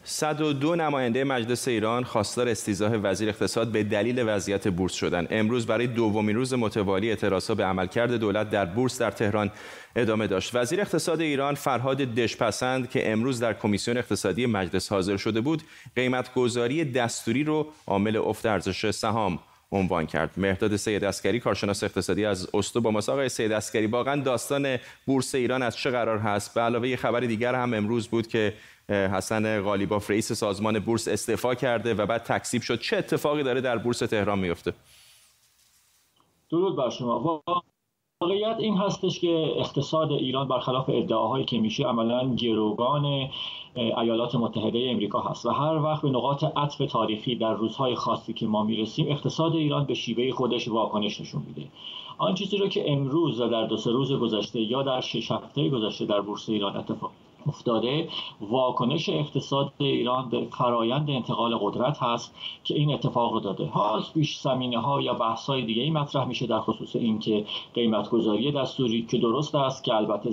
102 0.04 0.76
نماینده 0.76 1.24
مجلس 1.24 1.68
ایران 1.68 2.04
خواستار 2.04 2.48
استیزاه 2.48 2.96
وزیر 2.96 3.28
اقتصاد 3.28 3.68
به 3.68 3.82
دلیل 3.82 4.24
وضعیت 4.26 4.68
بورس 4.68 4.92
شدند. 4.92 5.28
امروز 5.30 5.66
برای 5.66 5.86
دومین 5.86 6.36
روز 6.36 6.54
متوالی 6.54 7.08
اعتراضها 7.08 7.54
به 7.54 7.64
عملکرد 7.64 8.12
دولت 8.14 8.50
در 8.50 8.64
بورس 8.64 8.98
در 8.98 9.10
تهران 9.10 9.50
ادامه 9.96 10.26
داشت. 10.26 10.50
وزیر 10.54 10.80
اقتصاد 10.80 11.20
ایران 11.20 11.54
فرهاد 11.54 11.96
دشپسند 11.96 12.90
که 12.90 13.12
امروز 13.12 13.40
در 13.40 13.52
کمیسیون 13.52 13.96
اقتصادی 13.96 14.46
مجلس 14.46 14.92
حاضر 14.92 15.16
شده 15.16 15.40
بود، 15.40 15.62
قیمت 15.96 16.34
گذاری 16.34 16.84
دستوری 16.84 17.44
رو 17.44 17.66
عامل 17.86 18.16
افت 18.16 18.46
ارزش 18.46 18.90
سهام 18.90 19.38
عنوان 19.72 20.06
کرد. 20.06 20.30
مهداد 20.36 20.76
سیدعسگری 20.76 21.40
کارشناس 21.40 21.84
اقتصادی 21.84 22.24
از 22.24 22.50
اسلو 22.54 22.80
با 22.80 22.90
ماست 22.90 23.14
آقای 23.14 23.28
سیدعسگری 23.28 23.86
واقعا 23.86 24.22
داستان 24.22 24.76
بورس 25.06 25.34
ایران 25.34 25.62
از 25.62 25.76
چه 25.76 25.90
قرار 25.90 26.18
هست؟ 26.18 26.54
به 26.54 26.60
علاوه 26.60 26.88
یه 26.88 26.96
خبر 26.96 27.20
دیگر 27.20 27.54
هم 27.54 27.74
امروز 27.74 28.08
بود 28.08 28.26
که 28.26 28.54
حسن 28.88 29.60
قالیباف 29.60 30.10
رئیس 30.10 30.32
سازمان 30.32 30.78
بورس 30.78 31.08
استعفا 31.08 31.54
کرده 31.54 31.94
و 31.94 32.06
بعد 32.06 32.22
تکذیب 32.22 32.62
شد. 32.62 32.80
چه 32.80 32.96
اتفاقی 32.96 33.42
داره 33.42 33.60
در 33.60 33.78
بورس 33.78 33.98
تهران 33.98 34.38
میفته؟ 34.38 34.72
درود 36.50 36.76
بر 36.76 36.90
شما. 36.90 37.42
واقعیت 38.22 38.56
این 38.58 38.76
هستش 38.76 39.20
که 39.20 39.52
اقتصاد 39.58 40.12
ایران 40.12 40.48
برخلاف 40.48 40.88
ادعاهایی 40.88 41.44
که 41.44 41.58
میشه 41.58 41.84
عملا 41.84 42.34
گروگان 42.34 43.30
ایالات 43.76 44.34
متحده 44.34 44.88
امریکا 44.90 45.20
هست 45.20 45.46
و 45.46 45.50
هر 45.50 45.82
وقت 45.82 46.02
به 46.02 46.10
نقاط 46.10 46.44
عطف 46.56 46.78
تاریخی 46.78 47.36
در 47.36 47.54
روزهای 47.54 47.94
خاصی 47.94 48.32
که 48.32 48.46
ما 48.46 48.62
می‌رسیم 48.62 49.06
اقتصاد 49.08 49.54
ایران 49.54 49.84
به 49.84 49.94
شیوه 49.94 50.30
خودش 50.30 50.68
واکنش 50.68 51.20
نشون 51.20 51.42
میده. 51.46 51.68
آن 52.18 52.34
چیزی 52.34 52.56
رو 52.56 52.68
که 52.68 52.92
امروز 52.92 53.40
و 53.40 53.48
در 53.48 53.66
دو 53.66 53.76
سه 53.76 53.90
روز 53.90 54.12
گذشته 54.12 54.60
یا 54.60 54.82
در 54.82 55.00
شش 55.00 55.30
هفته 55.30 55.68
گذشته 55.68 56.04
در 56.04 56.20
بورس 56.20 56.48
ایران 56.48 56.76
اتفاق 56.76 57.10
افتاده 57.46 58.08
واکنش 58.40 59.08
اقتصاد 59.08 59.72
ایران 59.78 60.28
به 60.28 60.46
فرایند 60.58 61.10
انتقال 61.10 61.58
قدرت 61.60 62.02
هست 62.02 62.34
که 62.64 62.74
این 62.74 62.94
اتفاق 62.94 63.32
رو 63.32 63.40
داده. 63.40 63.66
حال 63.66 64.02
بیش 64.14 64.38
زمینه 64.38 64.78
ها 64.80 65.02
یا 65.02 65.14
بحث 65.14 65.46
های 65.46 65.62
دیگه 65.62 65.82
ای 65.82 65.90
مطرح 65.90 66.24
میشه 66.24 66.46
در 66.46 66.60
خصوص 66.60 66.96
اینکه 66.96 67.44
قیمت 67.74 68.10
گذاری 68.10 68.52
دستوری 68.52 69.02
که 69.02 69.18
درست 69.18 69.54
است 69.54 69.84
که 69.84 69.94
البته 69.94 70.30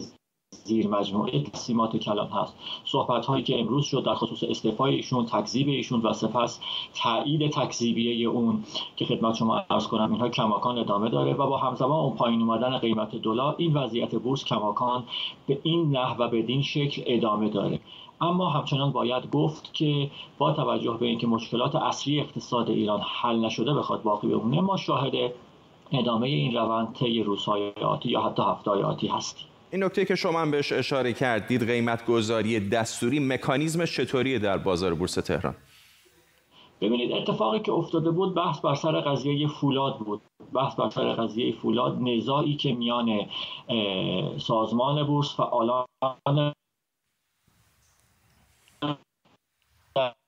زیر 0.70 0.88
مجموعه 0.88 1.44
تقسیمات 1.44 1.98
کلان 1.98 2.28
هست. 2.28 2.56
صحبت 2.86 3.26
هایی 3.26 3.44
که 3.44 3.60
امروز 3.60 3.86
شد 3.86 4.04
در 4.06 4.16
خصوص 4.16 4.44
استعفای 4.44 4.96
ایشون 4.96 5.26
تکذیب 5.26 5.68
ایشون 5.68 6.02
و 6.02 6.14
سپس 6.14 6.60
تایید 6.94 7.52
تکذیبیه 7.52 8.30
اون 8.30 8.64
که 8.96 9.06
خدمت 9.06 9.36
شما 9.36 9.62
ارز 9.70 9.88
کنم 9.88 10.12
اینها 10.12 10.30
کماکان 10.30 10.78
ادامه 10.78 11.10
داره 11.10 11.34
و 11.34 11.48
با 11.48 11.58
همزمان 11.58 12.00
اون 12.00 12.16
پایین 12.16 12.42
اومدن 12.42 12.78
قیمت 12.78 13.16
دلار 13.16 13.56
این 13.58 13.74
وضعیت 13.78 14.16
بورس 14.16 14.46
کماکان 14.46 15.04
به 15.48 15.60
این 15.64 15.92
نحو 15.92 16.24
و 16.24 16.28
بدین 16.28 16.62
شکل 16.62 17.04
ادامه 17.06 17.50
داره. 17.50 17.80
اما 18.22 18.50
همچنان 18.50 18.92
باید 18.92 19.32
گفت 19.32 19.74
که 19.74 20.12
با 20.38 20.52
توجه 20.52 20.98
به 21.00 21.06
اینکه 21.06 21.28
مشکلات 21.28 21.76
اصلی 21.76 22.20
اقتصاد 22.20 22.70
ایران 22.70 23.02
حل 23.22 23.46
نشده 23.46 23.74
بخواد 23.74 24.04
باقی 24.04 24.28
بمونه 24.28 24.62
ما 24.62 24.78
شاهد 24.78 25.14
ادامه 25.92 26.28
این 26.28 26.58
روند 26.58 26.94
طی 26.94 27.24
روزهای 27.24 27.70
آتی 27.70 28.10
یا 28.10 28.22
حتی 28.22 28.44
هفته 28.44 28.72
آتی 28.72 29.08
هستیم. 29.08 29.49
این 29.72 29.84
نکته 29.84 30.06
که 30.06 30.16
شما 30.16 30.42
هم 30.42 30.52
بهش 30.52 30.72
اشاره 30.72 31.14
کردید 31.14 31.68
قیمت 31.68 32.06
گذاری 32.06 32.70
دستوری 32.70 33.20
مکانیزمش 33.20 33.96
چطوریه 33.96 34.40
در 34.40 34.58
بازار 34.58 34.94
بورس 34.94 35.14
تهران؟ 35.14 35.56
ببینید 36.82 37.12
اتفاقی 37.12 37.60
که 37.60 37.72
افتاده 37.72 38.12
بود 38.12 38.36
بحث 38.36 38.60
بر 38.60 38.76
سر 38.76 39.02
قضیه 39.02 39.48
فولاد 39.48 39.98
بود. 39.98 40.22
بحث 40.54 40.76
بر 40.76 40.90
سر 40.90 41.14
قضیه 41.14 41.56
فولاد 41.56 41.98
نزاعی 42.02 42.56
که 42.56 42.74
میان 42.74 43.26
سازمان 44.38 45.08
بورس 45.08 45.36
فعالان 45.36 45.86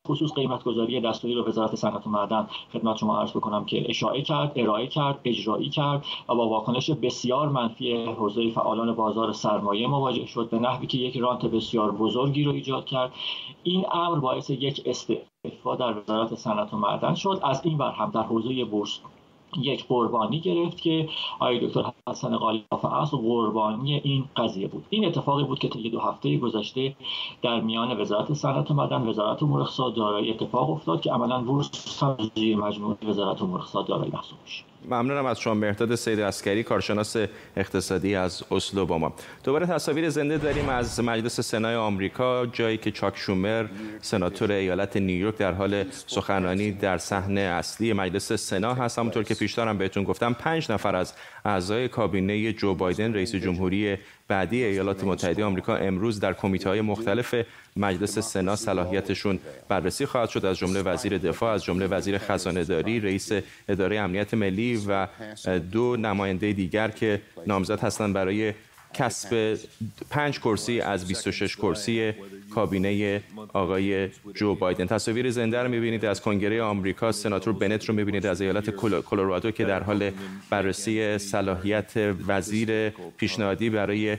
خصوص 0.07 0.33
قیمت 0.33 0.63
گذاری 0.63 1.01
دستوری 1.01 1.33
رو 1.33 1.45
وزارت 1.47 1.75
صنعت 1.75 2.07
و 2.07 2.09
معدن 2.09 2.47
خدمت 2.73 2.97
شما 2.97 3.19
عرض 3.19 3.31
بکنم 3.31 3.65
که 3.65 3.89
اشاعه 3.89 4.21
کرد 4.21 4.51
ارائه 4.55 4.87
کرد 4.87 5.19
اجرایی 5.25 5.69
کرد 5.69 6.05
و 6.29 6.35
با 6.35 6.49
واکنش 6.49 6.89
بسیار 6.89 7.49
منفی 7.49 8.05
حوزه 8.05 8.49
فعالان 8.49 8.95
بازار 8.95 9.31
سرمایه 9.31 9.87
مواجه 9.87 10.25
شد 10.25 10.49
به 10.49 10.59
نحوی 10.59 10.87
که 10.87 10.97
یک 10.97 11.17
رانت 11.17 11.45
بسیار 11.45 11.91
بزرگی 11.91 12.43
رو 12.43 12.51
ایجاد 12.51 12.85
کرد. 12.85 13.11
این 13.63 13.85
امر 13.91 14.19
باعث 14.19 14.49
یک 14.49 14.81
استعفا 14.85 15.75
در 15.75 15.99
وزارت 15.99 16.35
صنعت 16.35 16.73
و 16.73 16.77
معدن 16.77 17.15
شد. 17.15 17.39
از 17.43 17.61
این 17.65 17.77
ور 17.77 17.91
هم 17.91 18.11
در 18.11 18.23
حوزه 18.23 18.65
بورس 18.65 18.99
یک 19.61 19.87
قربانی 19.87 20.39
گرفت 20.39 20.81
که 20.81 21.09
آقای 21.39 21.67
دکتر 21.67 21.91
حسن 22.09 22.37
غالیاف 22.37 22.85
اصل 22.85 23.17
قربانی 23.17 24.01
این 24.03 24.25
قضیه 24.37 24.67
بود. 24.67 24.85
این 24.89 25.05
اتفاقی 25.05 25.43
بود 25.43 25.59
که 25.59 25.69
طی 25.69 25.89
دو 25.89 25.99
هفته 25.99 26.37
گذشته 26.37 26.95
در 27.41 27.61
میان 27.61 28.01
وزارت 28.01 28.33
صنعت 28.33 28.71
و 28.71 28.73
معدن 28.73 29.07
وزارت 29.07 29.43
امور 29.43 29.61
اقتصاد 29.61 29.95
دارایی 29.95 30.31
اتفاق 30.31 30.69
افتاد 30.69 31.01
که 31.01 31.11
عملا 31.11 31.41
بورس 31.41 31.69
زیر 32.35 32.57
مجموعه 32.57 32.97
وزارت 33.07 33.41
امور 33.41 33.59
اقتصاد 33.59 33.87
دارایی 33.87 34.11
محسوب 34.11 34.37
ممنونم 34.85 35.25
از 35.25 35.39
شما 35.39 35.53
مهداد 35.53 35.95
سیدعسگری 35.95 36.63
کارشناس 36.63 37.17
اقتصادی 37.57 38.15
از 38.15 38.43
اسلو 38.51 38.85
با 38.85 38.97
ما. 38.97 39.13
دوباره 39.43 39.65
تصاویر 39.65 40.09
زنده 40.09 40.37
داریم 40.37 40.69
از 40.69 40.99
مجلس 40.99 41.39
سنای 41.39 41.75
آمریکا 41.75 42.45
جایی 42.45 42.77
که 42.77 42.91
چاک 42.91 43.17
شومر 43.17 43.65
سناتور 44.01 44.51
ایالت 44.51 44.97
نیویورک 44.97 45.37
در 45.37 45.53
حال 45.53 45.83
سخنرانی 46.07 46.71
در 46.71 46.97
صحنه 46.97 47.41
اصلی 47.41 47.93
مجلس 47.93 48.33
سنا 48.33 48.73
هست. 48.73 48.99
همونطور 48.99 49.23
که 49.23 49.33
پیشتر 49.33 49.73
بهتون 49.73 50.03
گفتم 50.03 50.33
پنج 50.33 50.71
نفر 50.71 50.95
از 50.95 51.13
اعضای 51.45 51.87
کابینه 51.91 52.54
جو 52.54 52.75
بایدن 52.75 53.13
رئیس 53.13 53.36
جمهوری 53.36 53.97
بعدی 54.27 54.63
ایالات 54.63 55.04
متحده 55.04 55.43
آمریکا 55.43 55.75
امروز 55.75 56.19
در 56.19 56.34
کمیته 56.34 56.69
های 56.69 56.82
مختلف 56.82 57.36
مجلس 57.77 58.19
سنا 58.19 58.56
صلاحیتشون 58.56 59.39
بررسی 59.69 60.06
خواهد 60.06 60.30
شد. 60.30 60.45
از 60.45 60.58
جمله 60.58 60.82
وزیر 60.82 61.17
دفاع 61.17 61.54
از 61.54 61.63
جمله 61.63 61.88
وزیر 61.88 62.17
خزانه 62.17 62.63
داری 62.63 62.99
رئیس 62.99 63.32
اداره 63.69 63.99
امنیت 63.99 64.34
ملی 64.34 64.82
و 64.88 65.08
دو 65.71 65.97
نماینده 65.97 66.54
دیگر 66.54 66.88
که 66.88 67.21
نامزد 67.47 67.80
هستند 67.80 68.13
برای 68.13 68.54
کسب 68.93 69.58
پنج 70.10 70.39
کرسی 70.39 70.82
از 70.82 71.08
26 71.08 71.56
کرسی 71.56 72.13
کابینه 72.54 73.21
آقای 73.54 74.10
جو 74.36 74.56
بایدن. 74.56 74.86
تصاویر 74.86 75.32
زنده 75.32 75.60
رو 75.63 75.69
می‌بینید 75.69 76.06
از 76.06 76.21
کنگره 76.21 76.62
آمریکا. 76.63 77.12
سناتور 77.12 77.54
بنت 77.54 77.86
رو 77.86 77.95
می‌بینید 77.95 78.25
از 78.25 78.41
ایالت 78.41 78.69
کلرادو 79.01 79.51
که 79.51 79.65
در 79.65 79.84
حال 79.84 80.12
بررسی 80.49 81.17
صلاحیت 81.17 81.91
وزیر 82.27 82.89
پیشنهادی 82.89 83.69
برای 83.69 84.17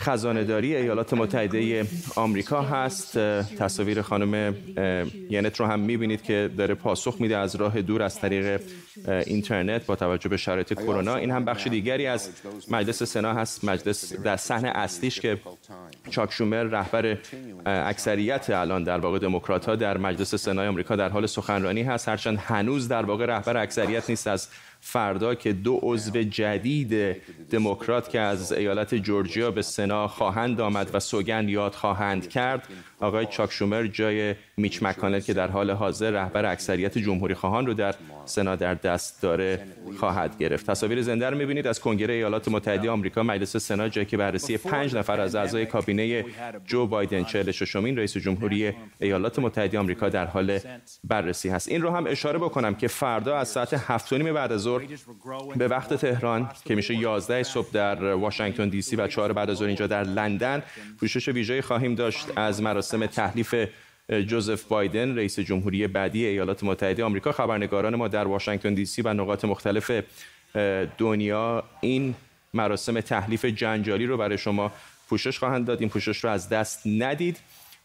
خزانهداری 0.00 0.76
ایالات 0.76 1.14
متحده 1.14 1.86
آمریکا 2.16 2.62
هست. 2.62 3.18
تصاویر 3.58 4.02
خانم 4.02 4.54
ینت 5.30 5.60
رو 5.60 5.66
هم 5.66 5.80
می‌بینید 5.80 6.22
که 6.22 6.50
داره 6.58 6.74
پاسخ 6.74 7.16
میده 7.20 7.36
از 7.36 7.56
راه 7.56 7.82
دور 7.82 8.02
از 8.02 8.20
طریق 8.20 8.60
اینترنت 9.26 9.86
با 9.86 9.96
توجه 9.96 10.28
به 10.28 10.36
شرایط 10.36 10.72
کرونا. 10.72 11.16
این 11.16 11.30
هم 11.30 11.44
بخش 11.44 11.66
دیگری 11.66 12.06
از 12.06 12.30
مجلس 12.70 13.02
سنا 13.02 13.34
هست 13.34 13.64
مجلس 13.64 14.12
در 14.12 14.36
صحنه 14.36 14.68
اصلیش 14.74 15.20
که 15.20 15.38
چاک 16.10 16.32
شومر 16.32 16.62
رهبر 16.62 17.18
اکثریت 17.66 18.50
الان 18.50 18.84
در 18.84 18.98
واقع 18.98 19.18
دموکرات 19.18 19.66
ها 19.66 19.76
در 19.76 19.98
مجلس 19.98 20.34
سنای 20.34 20.68
آمریکا 20.68 20.96
در 20.96 21.08
حال 21.08 21.26
سخنرانی 21.26 21.82
هست. 21.82 22.08
هرچند 22.08 22.38
هنوز 22.38 22.88
در 22.88 23.04
واقع 23.04 23.26
رهبر 23.26 23.56
اکثریت 23.56 24.10
نیست 24.10 24.26
از 24.26 24.48
فردا 24.80 25.34
که 25.34 25.52
دو 25.52 25.78
عضو 25.82 26.22
جدید 26.22 27.16
دموکرات 27.50 28.08
که 28.08 28.20
از 28.20 28.52
ایالت 28.52 28.94
جورجیا 28.94 29.50
به 29.50 29.62
سنا 29.62 30.08
خواهند 30.08 30.60
آمد 30.60 30.90
و 30.94 31.00
سوگند 31.00 31.48
یاد 31.48 31.74
خواهند 31.74 32.28
کرد 32.28 32.68
آقای 33.00 33.26
چاک 33.26 33.52
شومر 33.52 33.86
جای 33.86 34.34
میچ 34.56 34.82
مکانل 34.82 35.20
که 35.20 35.34
در 35.34 35.48
حال 35.48 35.70
حاضر 35.70 36.10
رهبر 36.10 36.46
اکثریت 36.46 36.98
جمهوری 36.98 37.34
خواهان 37.34 37.66
رو 37.66 37.74
در 37.74 37.94
سنا 38.24 38.56
در 38.56 38.74
دست 38.74 39.22
داره 39.22 39.66
خواهد 40.00 40.38
گرفت. 40.38 40.70
تصاویر 40.70 41.02
زنده 41.02 41.30
رو 41.30 41.36
می‌بینید 41.36 41.66
از 41.66 41.80
کنگره 41.80 42.14
ایالات 42.14 42.48
متحده 42.48 42.90
آمریکا 42.90 43.22
مجلس 43.22 43.56
سنا 43.56 43.88
جایی 43.88 44.06
که 44.06 44.16
بررسی 44.16 44.56
پنج 44.56 44.96
نفر 44.96 45.20
از 45.20 45.34
اعضای 45.34 45.66
کابینه 45.66 46.24
جو 46.66 46.86
بایدن 46.86 47.24
46 47.24 47.76
رئیس 47.76 48.16
جمهوری 48.16 48.72
ایالات 49.00 49.38
متحده 49.38 49.78
آمریکا 49.78 50.08
در 50.08 50.26
حال 50.26 50.58
بررسی 51.04 51.48
هست. 51.48 51.68
این 51.68 51.82
رو 51.82 51.90
هم 51.90 52.06
اشاره 52.06 52.38
بکنم 52.38 52.74
که 52.74 52.88
فردا 52.88 53.36
از 53.36 53.48
ساعت 53.48 53.74
7 53.74 54.14
بعد 54.14 54.52
از 54.52 54.66
ظهر 54.68 54.82
به 55.56 55.68
وقت 55.68 55.94
تهران 55.94 56.50
که 56.64 56.74
میشه 56.74 56.94
11 56.94 57.42
صبح 57.42 57.70
در 57.72 58.04
واشنگتن 58.04 58.68
دی 58.68 58.82
سی 58.82 58.96
و 58.96 59.06
4 59.06 59.32
بعد 59.32 59.50
از 59.50 59.62
اینجا 59.62 59.86
در 59.86 60.04
لندن 60.04 60.62
پوشش 61.00 61.28
ویژه 61.28 61.62
خواهیم 61.62 61.94
داشت 61.94 62.26
از 62.36 62.62
مراسم 62.62 63.06
تحلیف 63.06 63.54
جوزف 64.26 64.62
بایدن 64.62 65.16
رئیس 65.16 65.38
جمهوری 65.40 65.86
بعدی 65.86 66.26
ایالات 66.26 66.64
متحده 66.64 67.04
آمریکا. 67.04 67.32
خبرنگاران 67.32 67.96
ما 67.96 68.08
در 68.08 68.26
واشنگتن 68.26 68.74
دی 68.74 68.84
سی 68.84 69.02
و 69.02 69.14
نقاط 69.14 69.44
مختلف 69.44 69.90
دنیا 70.98 71.64
این 71.80 72.14
مراسم 72.54 73.00
تحلیف 73.00 73.44
جنجالی 73.44 74.06
رو 74.06 74.16
برای 74.16 74.38
شما 74.38 74.72
پوشش 75.08 75.38
خواهند 75.38 75.66
داد. 75.66 75.80
این 75.80 75.88
پوشش 75.88 76.24
رو 76.24 76.30
از 76.30 76.48
دست 76.48 76.82
ندید. 76.86 77.36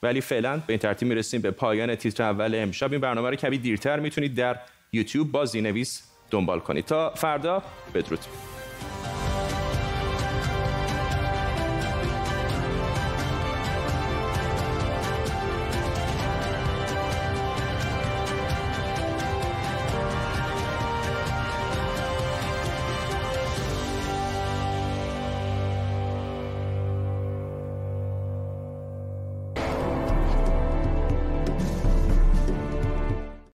ولی 0.03 0.21
فعلا 0.21 0.57
به 0.57 0.63
این 0.67 0.77
ترتیب 0.77 1.07
می‌رسیم 1.07 1.41
به 1.41 1.51
پایان 1.51 1.95
تیتر 1.95 2.23
اول 2.23 2.55
امشب. 2.55 2.91
این 2.91 3.01
برنامه 3.01 3.29
رو 3.29 3.35
کمی 3.35 3.57
دیرتر 3.57 3.99
می‌تونید 3.99 4.35
در 4.35 4.59
یوتیوب 4.93 5.31
با 5.31 5.45
زینویس 5.45 6.03
دنبال 6.33 6.59
کنید. 6.59 6.85
تا 6.85 7.09
فردا 7.09 7.63
بدرود. 7.93 8.19